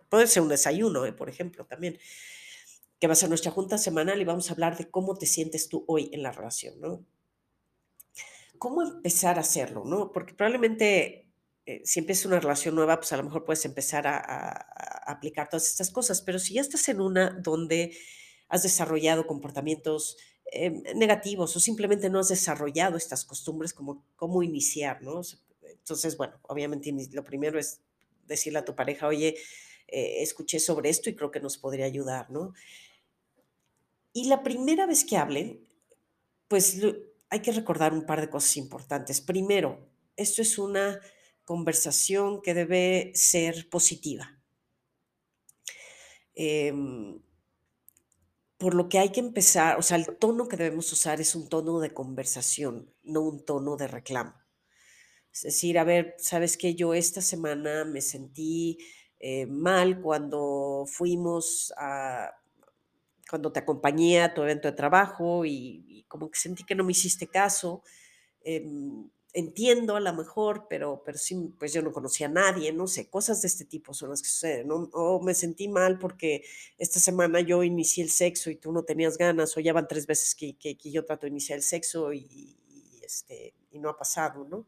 puede 0.08 0.26
ser 0.26 0.42
un 0.42 0.50
desayuno, 0.50 1.06
¿eh? 1.06 1.12
por 1.12 1.28
ejemplo, 1.28 1.64
también, 1.64 1.98
que 3.00 3.06
va 3.06 3.14
a 3.14 3.16
ser 3.16 3.28
nuestra 3.28 3.50
junta 3.50 3.78
semanal 3.78 4.20
y 4.20 4.24
vamos 4.24 4.50
a 4.50 4.52
hablar 4.52 4.76
de 4.76 4.90
cómo 4.90 5.16
te 5.16 5.26
sientes 5.26 5.68
tú 5.68 5.84
hoy 5.88 6.10
en 6.12 6.22
la 6.22 6.32
relación, 6.32 6.80
¿no? 6.80 7.04
¿Cómo 8.58 8.82
empezar 8.82 9.38
a 9.38 9.42
hacerlo, 9.42 9.84
no? 9.84 10.10
Porque 10.12 10.34
probablemente 10.34 11.28
eh, 11.64 11.80
si 11.84 12.00
empiezas 12.00 12.26
una 12.26 12.40
relación 12.40 12.74
nueva, 12.74 12.96
pues 12.96 13.12
a 13.12 13.16
lo 13.16 13.22
mejor 13.22 13.44
puedes 13.44 13.64
empezar 13.64 14.06
a, 14.06 14.18
a 14.18 15.12
aplicar 15.12 15.48
todas 15.48 15.68
estas 15.68 15.90
cosas, 15.90 16.22
pero 16.22 16.38
si 16.38 16.54
ya 16.54 16.60
estás 16.60 16.88
en 16.88 17.00
una 17.00 17.30
donde 17.30 17.96
has 18.48 18.62
desarrollado 18.62 19.26
comportamientos 19.26 20.16
em, 20.50 20.82
negativos 20.94 21.54
o 21.56 21.60
simplemente 21.60 22.08
no 22.08 22.18
has 22.18 22.28
desarrollado 22.28 22.96
estas 22.96 23.24
costumbres 23.24 23.72
como 23.74 24.04
cómo 24.16 24.42
iniciar, 24.42 25.02
¿no? 25.02 25.20
Entonces, 25.62 26.16
bueno, 26.16 26.34
obviamente 26.42 26.92
lo 27.12 27.24
primero 27.24 27.58
es 27.58 27.80
decirle 28.26 28.58
a 28.58 28.64
tu 28.64 28.74
pareja, 28.74 29.06
oye, 29.06 29.36
eh, 29.86 30.22
escuché 30.22 30.58
sobre 30.58 30.90
esto 30.90 31.10
y 31.10 31.16
creo 31.16 31.30
que 31.30 31.40
nos 31.40 31.58
podría 31.58 31.86
ayudar, 31.86 32.30
¿no? 32.30 32.52
Y 34.12 34.28
la 34.28 34.42
primera 34.42 34.86
vez 34.86 35.04
que 35.04 35.16
hablen, 35.16 35.60
pues 36.48 36.78
hay 37.30 37.40
que 37.40 37.52
recordar 37.52 37.92
un 37.92 38.06
par 38.06 38.20
de 38.20 38.30
cosas 38.30 38.56
importantes. 38.56 39.20
Primero, 39.20 39.86
esto 40.16 40.42
es 40.42 40.58
una 40.58 41.00
conversación 41.44 42.42
que 42.42 42.54
debe 42.54 43.12
ser 43.14 43.68
positiva. 43.68 44.38
Eh, 46.34 46.72
por 48.58 48.74
lo 48.74 48.88
que 48.88 48.98
hay 48.98 49.10
que 49.10 49.20
empezar, 49.20 49.78
o 49.78 49.82
sea, 49.82 49.96
el 49.96 50.18
tono 50.18 50.48
que 50.48 50.56
debemos 50.56 50.92
usar 50.92 51.20
es 51.20 51.34
un 51.36 51.48
tono 51.48 51.78
de 51.80 51.94
conversación, 51.94 52.92
no 53.04 53.22
un 53.22 53.44
tono 53.44 53.76
de 53.76 53.86
reclamo. 53.86 54.34
Es 55.32 55.42
decir, 55.42 55.78
a 55.78 55.84
ver, 55.84 56.16
sabes 56.18 56.56
que 56.56 56.74
yo 56.74 56.94
esta 56.94 57.22
semana 57.22 57.84
me 57.84 58.00
sentí 58.00 58.78
eh, 59.20 59.46
mal 59.46 60.00
cuando 60.00 60.84
fuimos 60.88 61.72
a, 61.78 62.32
cuando 63.30 63.52
te 63.52 63.60
acompañé 63.60 64.22
a 64.22 64.34
tu 64.34 64.42
evento 64.42 64.68
de 64.68 64.76
trabajo 64.76 65.44
y, 65.44 66.04
como 66.08 66.30
que 66.30 66.38
sentí 66.38 66.64
que 66.64 66.74
no 66.74 66.84
me 66.84 66.92
hiciste 66.92 67.28
caso. 67.28 67.82
Em, 68.40 69.08
entiendo 69.34 69.96
a 69.96 70.00
lo 70.00 70.12
mejor, 70.14 70.66
pero, 70.68 71.02
pero 71.04 71.18
sí, 71.18 71.36
pues 71.58 71.72
yo 71.72 71.82
no 71.82 71.92
conocía 71.92 72.26
a 72.28 72.30
nadie, 72.30 72.72
no 72.72 72.86
sé, 72.86 73.10
cosas 73.10 73.42
de 73.42 73.48
este 73.48 73.64
tipo 73.64 73.92
son 73.92 74.10
las 74.10 74.22
que 74.22 74.28
suceden, 74.28 74.68
¿no? 74.68 74.88
O 74.92 75.20
me 75.22 75.34
sentí 75.34 75.68
mal 75.68 75.98
porque 75.98 76.44
esta 76.78 76.98
semana 76.98 77.40
yo 77.40 77.62
inicié 77.62 78.04
el 78.04 78.10
sexo 78.10 78.50
y 78.50 78.56
tú 78.56 78.72
no 78.72 78.84
tenías 78.84 79.18
ganas, 79.18 79.56
o 79.56 79.60
ya 79.60 79.72
van 79.72 79.88
tres 79.88 80.06
veces 80.06 80.34
que, 80.34 80.56
que, 80.56 80.76
yo 80.90 81.04
trato 81.04 81.26
de 81.26 81.30
iniciar 81.30 81.58
el 81.58 81.62
sexo 81.62 82.12
y, 82.12 82.56
este, 83.02 83.54
y 83.70 83.78
no 83.78 83.90
ha 83.90 83.96
pasado, 83.96 84.44
¿no? 84.44 84.66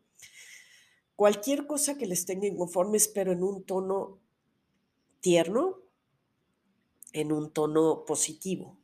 Cualquier 1.16 1.66
cosa 1.66 1.96
que 1.96 2.07
les 2.07 2.25
tenga 2.25 2.46
inconformes, 2.46 3.09
pero 3.09 3.33
en 3.33 3.42
un 3.42 3.64
tono 3.64 4.18
tierno, 5.20 5.79
en 7.12 7.33
un 7.33 7.51
tono 7.53 8.05
positivo. 8.07 8.79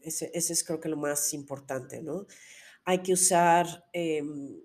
Ese, 0.00 0.30
ese 0.34 0.52
es 0.52 0.64
creo 0.64 0.80
que 0.80 0.88
lo 0.88 0.96
más 0.96 1.32
importante, 1.34 2.02
¿no? 2.02 2.26
Hay 2.84 3.02
que 3.02 3.12
usar... 3.12 3.86
Em, 3.92 4.62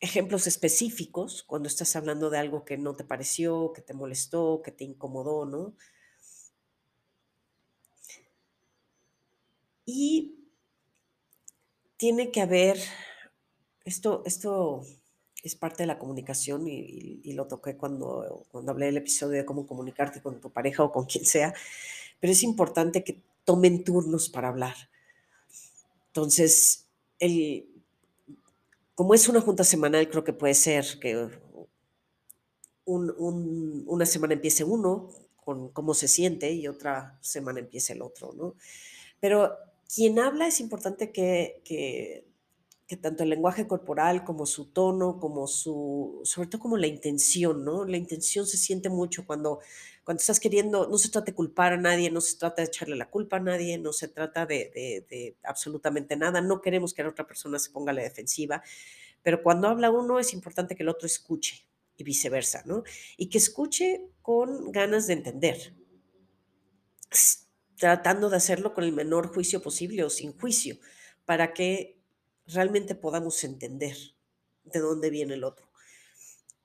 ejemplos 0.00 0.46
específicos 0.46 1.42
cuando 1.42 1.68
estás 1.68 1.94
hablando 1.94 2.30
de 2.30 2.38
algo 2.38 2.64
que 2.64 2.78
no 2.78 2.96
te 2.96 3.04
pareció, 3.04 3.72
que 3.72 3.82
te 3.82 3.94
molestó, 3.94 4.62
que 4.64 4.72
te 4.72 4.84
incomodó, 4.84 5.44
¿no? 5.44 5.74
Y 9.84 10.36
tiene 11.96 12.30
que 12.30 12.40
haber, 12.40 12.78
esto, 13.84 14.22
esto 14.24 14.82
es 15.42 15.54
parte 15.54 15.82
de 15.82 15.86
la 15.86 15.98
comunicación 15.98 16.66
y, 16.66 17.32
lo 17.34 17.46
toqué 17.46 17.76
cuando, 17.76 18.46
cuando 18.50 18.72
hablé 18.72 18.86
del 18.86 18.98
episodio 18.98 19.38
de 19.38 19.44
cómo 19.44 19.66
comunicarte 19.66 20.22
con 20.22 20.40
tu 20.40 20.50
pareja 20.50 20.82
o 20.82 20.92
con 20.92 21.06
quien 21.06 21.24
sea, 21.24 21.54
pero 22.18 22.32
es 22.32 22.42
importante 22.42 23.04
que 23.04 23.22
tomen 23.44 23.84
turnos 23.84 24.28
para 24.28 24.48
hablar. 24.48 24.76
Entonces, 26.08 26.86
el, 27.18 27.69
como 29.00 29.14
es 29.14 29.30
una 29.30 29.40
junta 29.40 29.64
semanal, 29.64 30.10
creo 30.10 30.24
que 30.24 30.34
puede 30.34 30.52
ser 30.52 30.84
que 31.00 31.26
una 32.84 34.04
semana 34.04 34.34
empiece 34.34 34.62
uno 34.62 35.08
con 35.36 35.70
cómo 35.70 35.94
se 35.94 36.06
siente 36.06 36.52
y 36.52 36.68
otra 36.68 37.18
semana 37.22 37.60
empiece 37.60 37.94
el 37.94 38.02
otro, 38.02 38.34
¿no? 38.34 38.56
Pero 39.18 39.56
quien 39.94 40.18
habla 40.18 40.48
es 40.48 40.60
importante 40.60 41.12
que, 41.12 41.62
que, 41.64 42.26
tanto 42.96 43.22
el 43.22 43.30
lenguaje 43.30 43.66
corporal 43.66 44.24
como 44.24 44.46
su 44.46 44.66
tono, 44.66 45.18
como 45.20 45.46
su, 45.46 46.20
sobre 46.24 46.48
todo 46.48 46.60
como 46.60 46.76
la 46.76 46.86
intención, 46.86 47.64
¿no? 47.64 47.84
La 47.84 47.96
intención 47.96 48.46
se 48.46 48.56
siente 48.56 48.88
mucho 48.88 49.26
cuando 49.26 49.60
cuando 50.10 50.22
estás 50.22 50.40
queriendo, 50.40 50.88
no 50.88 50.98
se 50.98 51.08
trata 51.08 51.26
de 51.26 51.34
culpar 51.34 51.72
a 51.72 51.76
nadie, 51.76 52.10
no 52.10 52.20
se 52.20 52.36
trata 52.36 52.62
de 52.62 52.66
echarle 52.66 52.96
la 52.96 53.08
culpa 53.08 53.36
a 53.36 53.40
nadie, 53.40 53.78
no 53.78 53.92
se 53.92 54.08
trata 54.08 54.44
de, 54.44 55.36
absolutamente 55.44 56.16
nada, 56.16 56.40
no 56.40 56.60
queremos 56.60 56.94
que 56.94 57.04
la 57.04 57.10
otra 57.10 57.28
persona 57.28 57.60
se 57.60 57.70
ponga 57.70 57.92
a 57.92 57.94
la 57.94 58.02
defensiva, 58.02 58.60
pero 59.22 59.40
cuando 59.40 59.68
habla 59.68 59.88
uno 59.92 60.18
es 60.18 60.32
importante 60.32 60.74
que 60.74 60.82
el 60.82 60.88
otro 60.88 61.06
escuche 61.06 61.64
y 61.96 62.02
viceversa, 62.02 62.64
¿no? 62.66 62.82
Y 63.18 63.28
que 63.28 63.38
escuche 63.38 64.08
con 64.20 64.72
ganas 64.72 65.06
de 65.06 65.12
entender, 65.12 65.74
tratando 67.76 68.30
de 68.30 68.36
hacerlo 68.36 68.74
con 68.74 68.82
el 68.82 68.92
menor 68.92 69.32
juicio 69.32 69.62
posible 69.62 70.02
o 70.02 70.10
sin 70.10 70.36
juicio, 70.36 70.76
para 71.24 71.52
que 71.52 71.99
realmente 72.52 72.94
podamos 72.94 73.42
entender 73.44 73.96
de 74.64 74.80
dónde 74.80 75.10
viene 75.10 75.34
el 75.34 75.44
otro. 75.44 75.66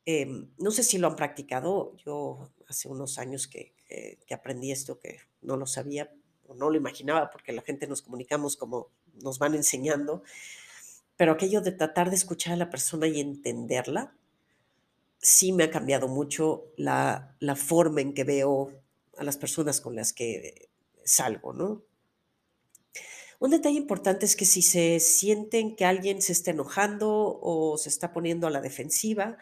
Em, 0.06 0.50
no 0.58 0.72
sé 0.72 0.84
si 0.84 0.98
lo 0.98 1.08
han 1.08 1.16
practicado, 1.16 1.96
yo 2.06 2.52
hace 2.68 2.88
unos 2.88 3.18
años 3.18 3.48
que, 3.48 3.74
aprendí 4.32 4.72
esto, 4.72 5.00
que 5.00 5.20
no 5.42 5.58
lo 5.58 5.68
sabía 5.68 6.12
o 6.48 6.56
no 6.56 6.70
lo 6.70 6.78
imaginaba, 6.78 7.30
porque 7.30 7.54
la 7.54 7.62
gente 7.62 7.88
nos 7.88 8.02
comunicamos 8.02 8.58
como 8.58 8.90
nos 9.22 9.40
van 9.40 9.56
enseñando, 9.56 10.24
pero 11.16 11.32
aquello 11.32 11.62
de 11.62 11.72
tratar 11.72 12.10
de 12.10 12.18
escuchar 12.18 12.54
a 12.54 12.58
la 12.58 12.70
persona 12.70 13.08
y 13.08 13.20
entenderla, 13.20 14.14
sí 15.20 15.54
me 15.54 15.64
ha 15.64 15.72
cambiado 15.72 16.08
mucho 16.08 16.66
la, 16.78 17.36
la 17.40 17.56
forma 17.56 18.02
en 18.02 18.14
que 18.14 18.24
veo 18.24 18.72
a 19.18 19.24
las 19.24 19.38
personas 19.38 19.82
con 19.82 19.96
las 19.96 20.14
que 20.14 20.70
salgo, 21.04 21.54
¿no? 21.54 21.82
Un 23.46 23.52
detalle 23.52 23.78
importante 23.78 24.26
es 24.26 24.36
que 24.36 24.44
si 24.44 24.64
se 24.64 25.00
sienten 25.00 25.76
que 25.76 25.86
alguien 25.86 26.20
se 26.20 26.32
está 26.32 26.50
enojando 26.50 27.40
o 27.44 27.78
se 27.78 27.90
está 27.90 28.12
poniendo 28.12 28.48
a 28.48 28.50
la 28.50 28.60
defensiva, 28.60 29.38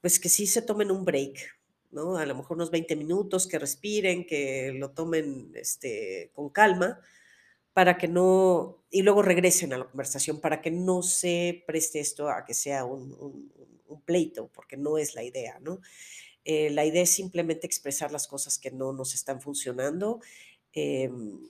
pues 0.00 0.18
que 0.18 0.28
sí 0.28 0.48
se 0.48 0.62
tomen 0.62 0.90
un 0.90 1.04
break, 1.04 1.56
¿no? 1.92 2.16
A 2.16 2.26
lo 2.26 2.34
mejor 2.34 2.56
unos 2.56 2.72
20 2.72 2.96
minutos, 2.96 3.46
que 3.46 3.60
respiren, 3.60 4.26
que 4.26 4.72
lo 4.74 4.90
tomen 4.90 5.52
este, 5.54 6.32
con 6.34 6.50
calma, 6.50 6.98
para 7.72 7.96
que 7.98 8.08
no, 8.08 8.82
y 8.90 9.02
luego 9.02 9.22
regresen 9.22 9.72
a 9.72 9.78
la 9.78 9.84
conversación, 9.84 10.40
para 10.40 10.60
que 10.60 10.72
no 10.72 11.02
se 11.02 11.62
preste 11.68 12.00
esto 12.00 12.28
a 12.28 12.44
que 12.44 12.52
sea 12.52 12.84
un, 12.84 13.52
pleito, 14.04 14.50
porque 14.52 14.76
no 14.76 14.98
es 14.98 15.14
la 15.14 15.22
idea, 15.22 15.60
¿no? 15.60 15.78
Eh, 16.44 16.70
la 16.70 16.84
idea 16.84 17.02
es 17.02 17.10
simplemente 17.10 17.68
expresar 17.68 18.10
las 18.10 18.26
cosas 18.26 18.58
que 18.58 18.72
no 18.72 18.92
nos 18.92 19.14
están 19.14 19.40
funcionando. 19.40 20.18
Em, 20.72 21.48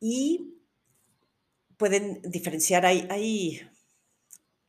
y 0.00 0.56
pueden 1.76 2.22
diferenciar, 2.22 2.84
hay, 2.84 3.06
hay 3.10 3.60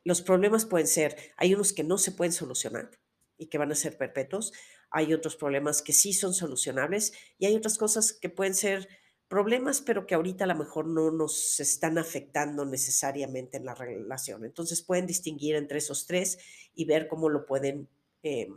los 0.03 0.21
problemas 0.21 0.65
pueden 0.65 0.87
ser, 0.87 1.15
hay 1.37 1.53
unos 1.53 1.73
que 1.73 1.83
no 1.83 1.97
se 1.97 2.11
pueden 2.11 2.33
solucionar 2.33 2.91
y 3.37 3.47
que 3.47 3.57
van 3.57 3.71
a 3.71 3.75
ser 3.75 3.97
perpetuos. 3.97 4.53
Hay 4.89 5.13
otros 5.13 5.35
problemas 5.35 5.81
que 5.81 5.93
sí 5.93 6.13
son 6.13 6.33
solucionables 6.33 7.13
y 7.37 7.45
hay 7.45 7.55
otras 7.55 7.77
cosas 7.77 8.13
que 8.13 8.29
pueden 8.29 8.53
ser 8.53 8.89
problemas, 9.27 9.81
pero 9.81 10.05
que 10.05 10.15
ahorita 10.15 10.43
a 10.43 10.47
lo 10.47 10.55
mejor 10.55 10.87
no 10.87 11.11
nos 11.11 11.59
están 11.59 11.97
afectando 11.97 12.65
necesariamente 12.65 13.57
en 13.57 13.65
la 13.65 13.75
relación. 13.75 14.43
Entonces 14.43 14.81
pueden 14.81 15.07
distinguir 15.07 15.55
entre 15.55 15.77
esos 15.77 16.05
tres 16.05 16.39
y 16.73 16.85
ver 16.85 17.07
cómo 17.07 17.29
lo 17.29 17.45
pueden 17.45 17.87
eh, 18.23 18.49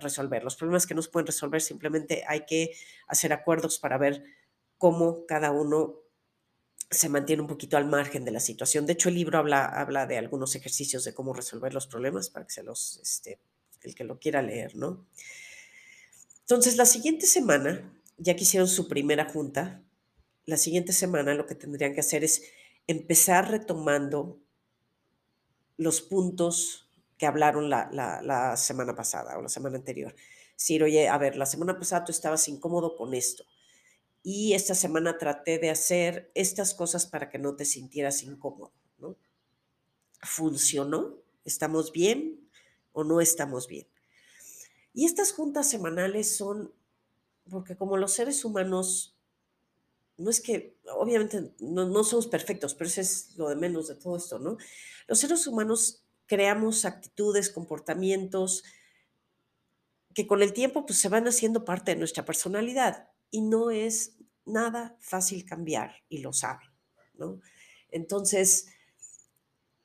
resolver. 0.00 0.42
Los 0.42 0.56
problemas 0.56 0.86
que 0.86 0.94
no 0.94 1.02
se 1.02 1.10
pueden 1.10 1.26
resolver 1.26 1.60
simplemente 1.60 2.24
hay 2.26 2.46
que 2.46 2.72
hacer 3.06 3.32
acuerdos 3.32 3.78
para 3.78 3.98
ver 3.98 4.24
cómo 4.78 5.26
cada 5.26 5.52
uno 5.52 6.00
se 6.90 7.08
mantiene 7.08 7.42
un 7.42 7.48
poquito 7.48 7.76
al 7.76 7.86
margen 7.86 8.24
de 8.24 8.30
la 8.30 8.40
situación. 8.40 8.86
De 8.86 8.94
hecho, 8.94 9.08
el 9.08 9.16
libro 9.16 9.38
habla, 9.38 9.66
habla 9.66 10.06
de 10.06 10.16
algunos 10.16 10.54
ejercicios 10.54 11.04
de 11.04 11.12
cómo 11.12 11.34
resolver 11.34 11.74
los 11.74 11.86
problemas 11.86 12.30
para 12.30 12.46
que 12.46 12.52
se 12.52 12.62
los, 12.62 12.98
este, 13.02 13.38
el 13.82 13.94
que 13.94 14.04
lo 14.04 14.18
quiera 14.18 14.40
leer, 14.40 14.74
¿no? 14.74 15.06
Entonces, 16.40 16.76
la 16.76 16.86
siguiente 16.86 17.26
semana, 17.26 17.92
ya 18.16 18.34
que 18.34 18.44
hicieron 18.44 18.68
su 18.68 18.88
primera 18.88 19.28
junta, 19.28 19.82
la 20.46 20.56
siguiente 20.56 20.94
semana 20.94 21.34
lo 21.34 21.46
que 21.46 21.54
tendrían 21.54 21.92
que 21.92 22.00
hacer 22.00 22.24
es 22.24 22.42
empezar 22.86 23.50
retomando 23.50 24.40
los 25.76 26.00
puntos 26.00 26.88
que 27.18 27.26
hablaron 27.26 27.68
la, 27.68 27.90
la, 27.92 28.56
semana 28.56 28.94
pasada 28.94 29.36
o 29.36 29.42
la 29.42 29.50
semana 29.50 29.76
anterior. 29.76 30.14
Decir, 30.54 30.82
oye, 30.82 31.06
a 31.06 31.18
ver, 31.18 31.36
la 31.36 31.44
semana 31.44 31.78
pasada 31.78 32.06
tú 32.06 32.12
estabas 32.12 32.48
incómodo 32.48 32.96
con 32.96 33.12
esto 33.12 33.44
y 34.22 34.54
esta 34.54 34.74
semana 34.74 35.18
traté 35.18 35.58
de 35.58 35.70
hacer 35.70 36.30
estas 36.34 36.74
cosas 36.74 37.06
para 37.06 37.30
que 37.30 37.38
no 37.38 37.56
te 37.56 37.64
sintieras 37.64 38.22
incómodo, 38.22 38.72
¿no? 38.98 39.16
¿Funcionó? 40.22 41.16
¿Estamos 41.44 41.92
bien 41.92 42.48
o 42.92 43.04
no 43.04 43.20
estamos 43.20 43.68
bien? 43.68 43.86
Y 44.92 45.06
estas 45.06 45.32
juntas 45.32 45.68
semanales 45.70 46.36
son, 46.36 46.72
porque 47.48 47.76
como 47.76 47.96
los 47.96 48.12
seres 48.12 48.44
humanos, 48.44 49.16
no 50.16 50.30
es 50.30 50.40
que, 50.40 50.76
obviamente, 50.96 51.52
no, 51.60 51.86
no 51.86 52.02
somos 52.02 52.26
perfectos, 52.26 52.74
pero 52.74 52.88
eso 52.88 53.00
es 53.00 53.36
lo 53.36 53.48
de 53.48 53.56
menos 53.56 53.86
de 53.86 53.94
todo 53.94 54.16
esto, 54.16 54.38
¿no? 54.38 54.58
Los 55.06 55.20
seres 55.20 55.46
humanos 55.46 56.02
creamos 56.26 56.84
actitudes, 56.84 57.50
comportamientos 57.50 58.64
que 60.14 60.26
con 60.26 60.42
el 60.42 60.52
tiempo 60.52 60.84
pues, 60.84 60.98
se 60.98 61.08
van 61.08 61.28
haciendo 61.28 61.64
parte 61.64 61.92
de 61.92 61.96
nuestra 61.96 62.24
personalidad 62.24 63.08
y 63.30 63.42
no 63.42 63.70
es 63.70 64.16
nada 64.44 64.96
fácil 65.00 65.44
cambiar 65.44 65.96
y 66.08 66.18
lo 66.18 66.32
saben, 66.32 66.68
¿no? 67.14 67.40
Entonces, 67.90 68.68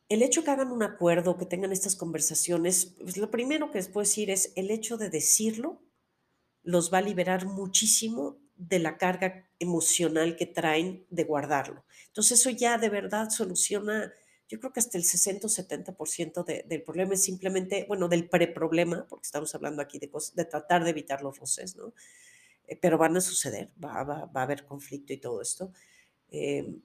el 0.10 0.21
hecho 0.21 0.43
que 0.43 0.51
hagan 0.51 0.71
un 0.71 0.84
acuerdo, 0.84 1.38
que 1.38 1.45
tengan 1.45 1.71
estas 1.71 1.95
conversaciones, 1.95 2.95
pues 2.99 3.17
lo 3.17 3.32
primero 3.32 3.71
que 3.71 3.79
les 3.79 3.88
puedo 3.88 4.03
decir 4.03 4.29
es 4.29 4.53
el 4.56 4.71
hecho 4.71 4.97
de 4.97 5.10
decirlo 5.10 5.82
los 6.63 6.93
va 6.93 6.99
a 6.99 7.01
liberar 7.01 7.45
muchísimo 7.45 8.38
de 8.56 8.79
la 8.79 8.97
carga 8.97 9.49
emocional 9.60 10.36
que 10.36 10.45
traen 10.45 11.06
de 11.10 11.23
guardarlo. 11.23 11.84
Entonces 12.08 12.39
eso 12.39 12.49
ya 12.49 12.77
de 12.77 12.89
verdad 12.89 13.29
soluciona, 13.29 14.13
yo 14.47 14.60
creo 14.60 14.71
que 14.71 14.79
hasta 14.79 14.97
el 14.97 15.03
60 15.03 15.47
o 15.47 15.49
70% 15.49 16.45
del 16.45 16.84
problema 16.84 17.15
es 17.15 17.23
simplemente, 17.23 17.86
bueno, 17.88 18.08
del 18.08 18.29
preproblema, 18.29 19.08
porque 19.08 19.25
estamos 19.25 19.53
hablando 19.56 19.82
aquí 19.82 19.99
de, 19.99 20.10
de 20.36 20.45
tratar 20.45 20.84
de 20.84 20.91
evitar 20.91 21.21
los 21.21 21.38
roces, 21.38 21.75
¿no? 21.75 21.93
Eh, 22.67 22.78
pero 22.82 22.97
van 22.97 23.15
a 23.17 23.21
suceder, 23.21 23.71
va, 23.84 24.30
a 24.34 24.41
haber 24.41 24.65
conflicto 24.65 25.13
y 25.13 25.17
todo 25.17 25.41
esto. 25.41 25.71
Em, 26.30 26.82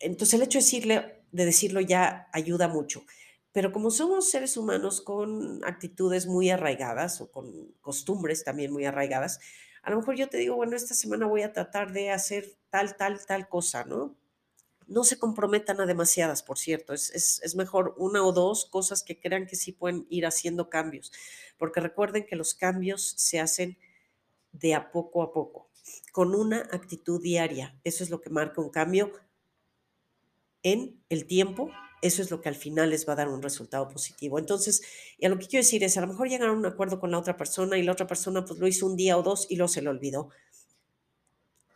entonces 0.00 0.34
el 0.34 0.42
hecho 0.42 0.58
de, 0.58 0.64
decirle, 0.64 1.22
de 1.32 1.44
decirlo 1.44 1.80
ya 1.80 2.28
ayuda 2.32 2.68
mucho. 2.68 3.04
Pero 3.52 3.72
como 3.72 3.90
somos 3.90 4.30
seres 4.30 4.56
humanos 4.56 5.00
con 5.00 5.64
actitudes 5.64 6.26
muy 6.26 6.50
arraigadas 6.50 7.20
o 7.20 7.30
con 7.30 7.72
costumbres 7.80 8.44
también 8.44 8.72
muy 8.72 8.84
arraigadas, 8.84 9.40
a 9.82 9.90
lo 9.90 9.96
mejor 9.98 10.16
yo 10.16 10.28
te 10.28 10.36
digo, 10.36 10.56
bueno, 10.56 10.76
esta 10.76 10.94
semana 10.94 11.26
voy 11.26 11.42
a 11.42 11.52
tratar 11.52 11.92
de 11.92 12.10
hacer 12.10 12.56
tal, 12.70 12.96
tal, 12.96 13.24
tal 13.26 13.48
cosa, 13.48 13.84
¿no? 13.84 14.16
No 14.86 15.04
se 15.04 15.18
comprometan 15.18 15.80
a 15.80 15.86
demasiadas, 15.86 16.42
por 16.42 16.58
cierto. 16.58 16.94
Es, 16.94 17.10
es, 17.14 17.40
es, 17.42 17.56
mejor 17.56 17.94
una 17.98 18.24
o 18.24 18.32
dos 18.32 18.66
cosas 18.66 19.02
que 19.02 19.18
crean 19.18 19.46
que 19.46 19.56
sí 19.56 19.72
pueden 19.72 20.06
ir 20.08 20.26
haciendo 20.26 20.70
cambios, 20.70 21.12
porque 21.58 21.80
recuerden 21.80 22.26
que 22.26 22.36
los 22.36 22.54
cambios 22.54 23.14
se 23.16 23.40
hacen 23.40 23.78
de 24.60 24.74
a 24.74 24.90
poco 24.90 25.22
a 25.22 25.32
poco, 25.32 25.70
con 26.12 26.34
una 26.34 26.68
actitud 26.70 27.22
diaria. 27.22 27.78
Eso 27.84 28.04
es 28.04 28.10
lo 28.10 28.20
que 28.20 28.30
marca 28.30 28.60
un 28.60 28.70
cambio 28.70 29.12
en 30.62 31.02
el 31.08 31.26
tiempo. 31.26 31.70
Eso 32.00 32.22
es 32.22 32.30
lo 32.30 32.40
que 32.40 32.48
al 32.48 32.54
final 32.54 32.90
les 32.90 33.08
va 33.08 33.14
a 33.14 33.16
dar 33.16 33.28
un 33.28 33.42
resultado 33.42 33.88
positivo. 33.88 34.38
Entonces, 34.38 34.82
y 35.18 35.26
a 35.26 35.28
lo 35.28 35.38
que 35.38 35.46
quiero 35.46 35.64
decir 35.64 35.82
es, 35.82 35.96
a 35.96 36.00
lo 36.00 36.06
mejor 36.06 36.28
llegaron 36.28 36.56
a 36.56 36.58
un 36.58 36.66
acuerdo 36.66 37.00
con 37.00 37.10
la 37.10 37.18
otra 37.18 37.36
persona 37.36 37.76
y 37.76 37.82
la 37.82 37.92
otra 37.92 38.06
persona 38.06 38.44
pues 38.44 38.58
lo 38.60 38.68
hizo 38.68 38.86
un 38.86 38.96
día 38.96 39.18
o 39.18 39.22
dos 39.22 39.46
y 39.50 39.56
luego 39.56 39.68
se 39.68 39.82
lo 39.82 39.90
olvidó. 39.90 40.30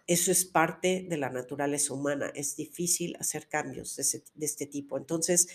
Eso 0.07 0.31
es 0.31 0.45
parte 0.45 1.07
de 1.09 1.17
la 1.17 1.31
naturaleza 1.31 1.95
humana. 1.95 2.31
Es 2.35 2.57
difícil 2.57 3.17
hacer 3.19 3.49
cambios 3.49 3.97
de, 3.97 4.23
de 4.35 4.47
este 4.47 4.67
tipo. 4.67 4.97
Entonces, 4.97 5.49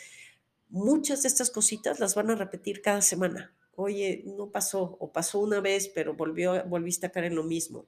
muchas 0.69 1.21
de 1.21 1.29
estas 1.29 1.49
cositas 1.49 1.99
las 1.99 2.15
van 2.15 2.31
a 2.31 2.35
repetir 2.35 2.81
cada 2.81 3.01
semana 3.01 3.55
oye, 3.77 4.23
no 4.25 4.49
pasó, 4.49 4.97
o 4.99 5.11
pasó 5.13 5.37
una 5.39 5.61
vez, 5.61 5.87
pero 5.87 6.15
volvió, 6.15 6.63
volviste 6.65 7.05
a 7.05 7.11
caer 7.11 7.25
en 7.25 7.35
lo 7.35 7.43
mismo. 7.43 7.85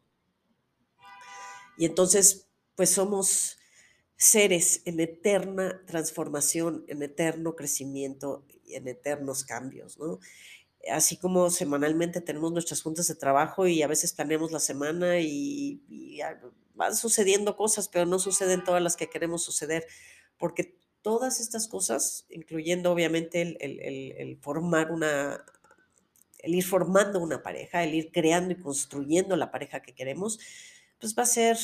Y 1.78 1.86
entonces, 1.86 2.48
pues 2.76 2.92
somos 2.92 3.58
seres 4.16 4.84
en 4.86 5.00
eterna 5.00 5.82
transformación, 5.88 6.86
en 6.90 7.02
eterno 7.02 7.56
crecimiento 7.56 8.46
y 8.64 8.76
en 8.76 8.88
eternos 8.88 9.44
cambios, 9.44 9.98
¿no? 9.98 10.20
Así 10.92 11.18
como 11.18 11.50
semanalmente 11.50 12.22
tenemos 12.22 12.52
nuestras 12.52 12.84
juntas 12.84 13.08
de 13.08 13.16
trabajo 13.16 13.66
y 13.66 13.82
a 13.82 13.88
veces 13.88 14.14
planeamos 14.14 14.52
la 14.52 14.60
semana 14.60 15.20
y, 15.20 15.82
van 16.76 16.96
sucediendo 16.96 17.58
cosas, 17.58 17.90
pero 17.90 18.06
no 18.06 18.20
suceden 18.20 18.64
todas 18.64 18.82
las 18.82 18.96
que 18.96 19.10
queremos 19.10 19.44
suceder, 19.44 19.88
porque 20.38 20.78
todas 21.02 21.40
estas 21.40 21.68
cosas, 21.68 22.26
incluyendo 22.30 22.92
obviamente 22.92 23.42
el 23.42 24.38
formar 24.40 24.92
una, 24.92 25.44
el 26.40 26.56
ir 26.56 26.64
formando 26.64 27.20
una 27.20 27.44
pareja, 27.44 27.84
el 27.84 27.94
ir 27.94 28.12
creando 28.12 28.54
y 28.54 28.60
construyendo 28.60 29.36
la 29.36 29.52
pareja 29.52 29.82
que 29.82 29.94
queremos, 29.94 30.40
pues 31.00 31.16
va 31.18 31.24
a 31.24 31.28
ser 31.28 31.58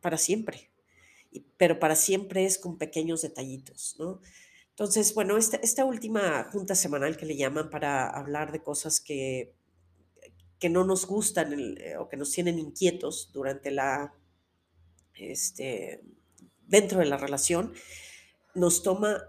para 0.00 0.18
siempre. 0.18 0.70
Pero 1.56 1.78
para 1.78 1.96
siempre 1.96 2.44
es 2.44 2.58
con 2.58 2.76
pequeños 2.76 3.22
detallitos, 3.22 3.96
¿no? 3.98 4.20
Entonces, 4.70 5.14
bueno, 5.14 5.36
esta, 5.36 5.84
última 5.84 6.48
junta 6.50 6.74
semanal 6.74 7.16
que 7.16 7.26
le 7.26 7.36
llaman 7.36 7.68
para 7.68 8.08
hablar 8.08 8.52
de 8.52 8.62
cosas 8.62 9.00
que, 9.00 9.54
que 10.58 10.70
no 10.70 10.84
nos 10.84 11.06
gustan 11.06 11.52
eh, 11.78 11.96
o 11.98 12.08
que 12.08 12.16
nos 12.16 12.32
tienen 12.32 12.58
inquietos 12.58 13.30
durante 13.32 13.70
la, 13.70 14.14
este, 15.14 16.02
dentro 16.66 17.00
de 17.00 17.06
la 17.06 17.18
relación, 17.18 17.74
nos 18.54 18.82
toma 18.82 19.22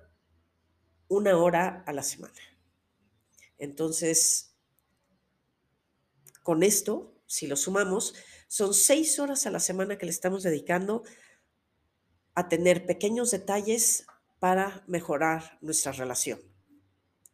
una 1.10 1.38
hora 1.38 1.84
a 1.86 1.94
la 1.94 2.04
semana. 2.04 2.53
Entonces, 3.58 4.56
con 6.42 6.64
esto, 6.64 7.16
si 7.26 7.48
lo 7.48 7.56
sumamos, 7.56 8.14
son 8.48 8.74
seis 8.74 9.20
horas 9.20 9.46
a 9.46 9.52
la 9.52 9.60
semana 9.60 9.98
que 9.98 10.06
le 10.06 10.12
estamos 10.12 10.44
dedicando 10.44 11.04
a 12.36 12.50
tener 12.50 12.86
pequeños 12.86 13.32
detalles 13.32 14.06
para 14.40 14.84
mejorar 14.88 15.58
nuestra 15.62 15.92
relación. 15.92 16.40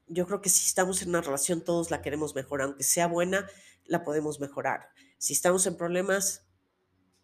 Yo 0.08 0.26
creo 0.28 0.42
que 0.42 0.50
si 0.50 0.66
estamos 0.66 1.02
en 1.02 1.10
una 1.10 1.22
relación, 1.22 1.64
todos 1.64 1.92
la 1.92 2.02
queremos 2.02 2.36
mejorar, 2.36 2.68
aunque 2.68 2.84
sea 2.84 3.08
buena, 3.08 3.50
la 3.86 4.04
podemos 4.04 4.40
mejorar. 4.40 4.90
Si 5.18 5.34
estamos 5.34 5.66
en 5.66 5.78
problemas, 5.78 6.49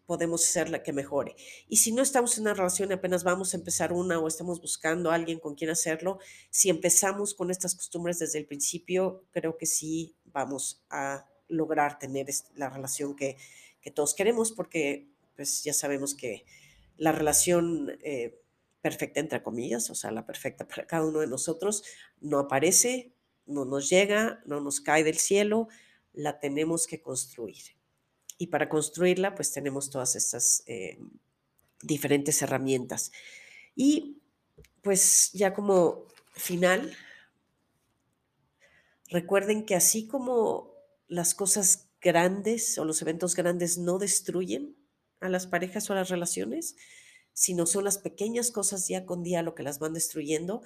podemos 0.06 0.42
ser 0.42 0.70
la 0.70 0.82
que 0.82 0.92
mejore. 0.92 1.34
Y 1.68 1.78
si 1.78 1.92
no 1.92 2.02
estamos 2.02 2.36
en 2.36 2.42
una 2.42 2.54
relación 2.54 2.90
y 2.90 2.94
apenas 2.94 3.24
vamos 3.24 3.52
a 3.52 3.56
empezar 3.56 3.92
una 3.92 4.18
o 4.18 4.28
estamos 4.28 4.60
buscando 4.60 5.10
a 5.10 5.14
alguien 5.14 5.40
con 5.40 5.54
quien 5.54 5.70
hacerlo, 5.70 6.18
si 6.50 6.70
empezamos 6.70 7.34
con 7.34 7.50
estas 7.50 7.74
costumbres 7.74 8.18
desde 8.18 8.38
el 8.38 8.46
principio, 8.46 9.24
creo 9.32 9.58
que 9.58 9.66
sí 9.66 10.16
vamos 10.26 10.84
a 10.90 11.26
lograr 11.48 11.98
tener 11.98 12.26
la 12.54 12.70
relación 12.70 13.14
que, 13.14 13.36
todos 13.94 14.14
queremos, 14.14 14.50
porque 14.50 15.06
pues 15.36 15.62
ya 15.62 15.72
sabemos 15.72 16.16
que 16.16 16.44
la 16.96 17.12
relación 17.12 17.96
eh, 18.02 18.42
perfecta, 18.80 19.20
entre 19.20 19.44
comillas, 19.44 19.90
o 19.90 19.94
sea, 19.94 20.10
la 20.10 20.26
perfecta 20.26 20.66
para 20.66 20.88
cada 20.88 21.06
uno 21.06 21.20
de 21.20 21.28
nosotros, 21.28 21.84
no 22.20 22.40
aparece, 22.40 23.12
no 23.46 23.64
nos 23.64 23.88
llega, 23.88 24.42
no 24.44 24.60
nos 24.60 24.80
cae 24.80 25.04
del 25.04 25.18
cielo, 25.18 25.68
la 26.12 26.40
tenemos 26.40 26.88
que 26.88 27.00
construir. 27.00 27.75
Y 28.38 28.48
para 28.48 28.68
construirla, 28.68 29.34
pues 29.34 29.52
tenemos 29.52 29.90
todas 29.90 30.16
estas 30.16 30.62
eh, 30.66 30.98
diferentes 31.82 32.42
herramientas. 32.42 33.12
Y 33.74 34.18
pues 34.82 35.30
ya 35.32 35.54
como 35.54 36.06
final, 36.32 36.96
recuerden 39.08 39.64
que 39.64 39.74
así 39.74 40.06
como 40.06 40.74
las 41.08 41.34
cosas 41.34 41.88
grandes 42.00 42.78
o 42.78 42.84
los 42.84 43.02
eventos 43.02 43.34
grandes 43.34 43.78
no 43.78 43.98
destruyen 43.98 44.76
a 45.20 45.28
las 45.28 45.46
parejas 45.46 45.88
o 45.88 45.92
a 45.92 45.96
las 45.96 46.08
relaciones, 46.08 46.76
sino 47.32 47.66
son 47.66 47.84
las 47.84 47.98
pequeñas 47.98 48.50
cosas 48.50 48.86
día 48.86 49.06
con 49.06 49.22
día 49.22 49.42
lo 49.42 49.54
que 49.54 49.62
las 49.62 49.78
van 49.78 49.92
destruyendo, 49.92 50.62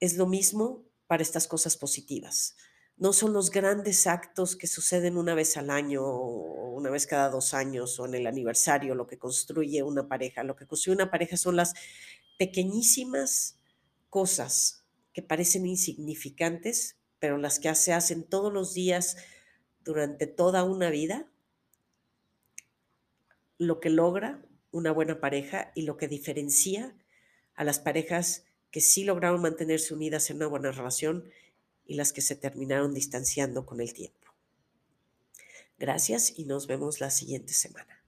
es 0.00 0.16
lo 0.16 0.26
mismo 0.26 0.84
para 1.06 1.22
estas 1.22 1.46
cosas 1.46 1.76
positivas. 1.76 2.56
No 2.96 3.12
son 3.12 3.32
los 3.32 3.50
grandes 3.50 4.06
actos 4.06 4.54
que 4.54 4.66
suceden 4.66 5.16
una 5.16 5.34
vez 5.34 5.56
al 5.56 5.70
año 5.70 6.04
o 6.04 6.70
una 6.70 6.90
vez 6.90 7.06
cada 7.06 7.30
dos 7.30 7.54
años 7.54 7.98
o 7.98 8.06
en 8.06 8.14
el 8.14 8.26
aniversario 8.26 8.94
lo 8.94 9.06
que 9.06 9.18
construye 9.18 9.82
una 9.82 10.08
pareja. 10.08 10.44
Lo 10.44 10.56
que 10.56 10.66
construye 10.66 10.96
una 10.96 11.10
pareja 11.10 11.36
son 11.36 11.56
las 11.56 11.74
pequeñísimas 12.38 13.58
cosas 14.10 14.84
que 15.12 15.22
parecen 15.22 15.66
insignificantes, 15.66 16.96
pero 17.18 17.38
las 17.38 17.58
que 17.58 17.74
se 17.74 17.92
hacen 17.92 18.24
todos 18.24 18.52
los 18.52 18.74
días 18.74 19.16
durante 19.84 20.26
toda 20.26 20.64
una 20.64 20.90
vida, 20.90 21.26
lo 23.58 23.80
que 23.80 23.90
logra 23.90 24.42
una 24.70 24.90
buena 24.90 25.20
pareja 25.20 25.72
y 25.74 25.82
lo 25.82 25.96
que 25.96 26.08
diferencia 26.08 26.96
a 27.54 27.64
las 27.64 27.78
parejas 27.78 28.44
que 28.70 28.80
sí 28.80 29.04
lograron 29.04 29.42
mantenerse 29.42 29.94
unidas 29.94 30.30
en 30.30 30.36
una 30.38 30.46
buena 30.46 30.72
relación 30.72 31.28
y 31.92 31.94
las 31.94 32.14
que 32.14 32.22
se 32.22 32.36
terminaron 32.36 32.94
distanciando 32.94 33.66
con 33.66 33.78
el 33.82 33.92
tiempo. 33.92 34.32
Gracias 35.78 36.32
y 36.38 36.46
nos 36.46 36.66
vemos 36.66 37.00
la 37.00 37.10
siguiente 37.10 37.52
semana. 37.52 38.02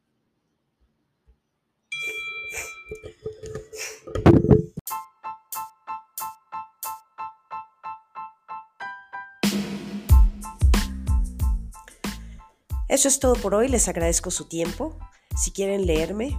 Eso 12.88 13.08
es 13.08 13.18
todo 13.18 13.34
por 13.34 13.54
hoy, 13.54 13.68
les 13.68 13.88
agradezco 13.88 14.30
su 14.30 14.48
tiempo. 14.48 14.98
Si 15.36 15.50
quieren 15.50 15.84
leerme, 15.84 16.38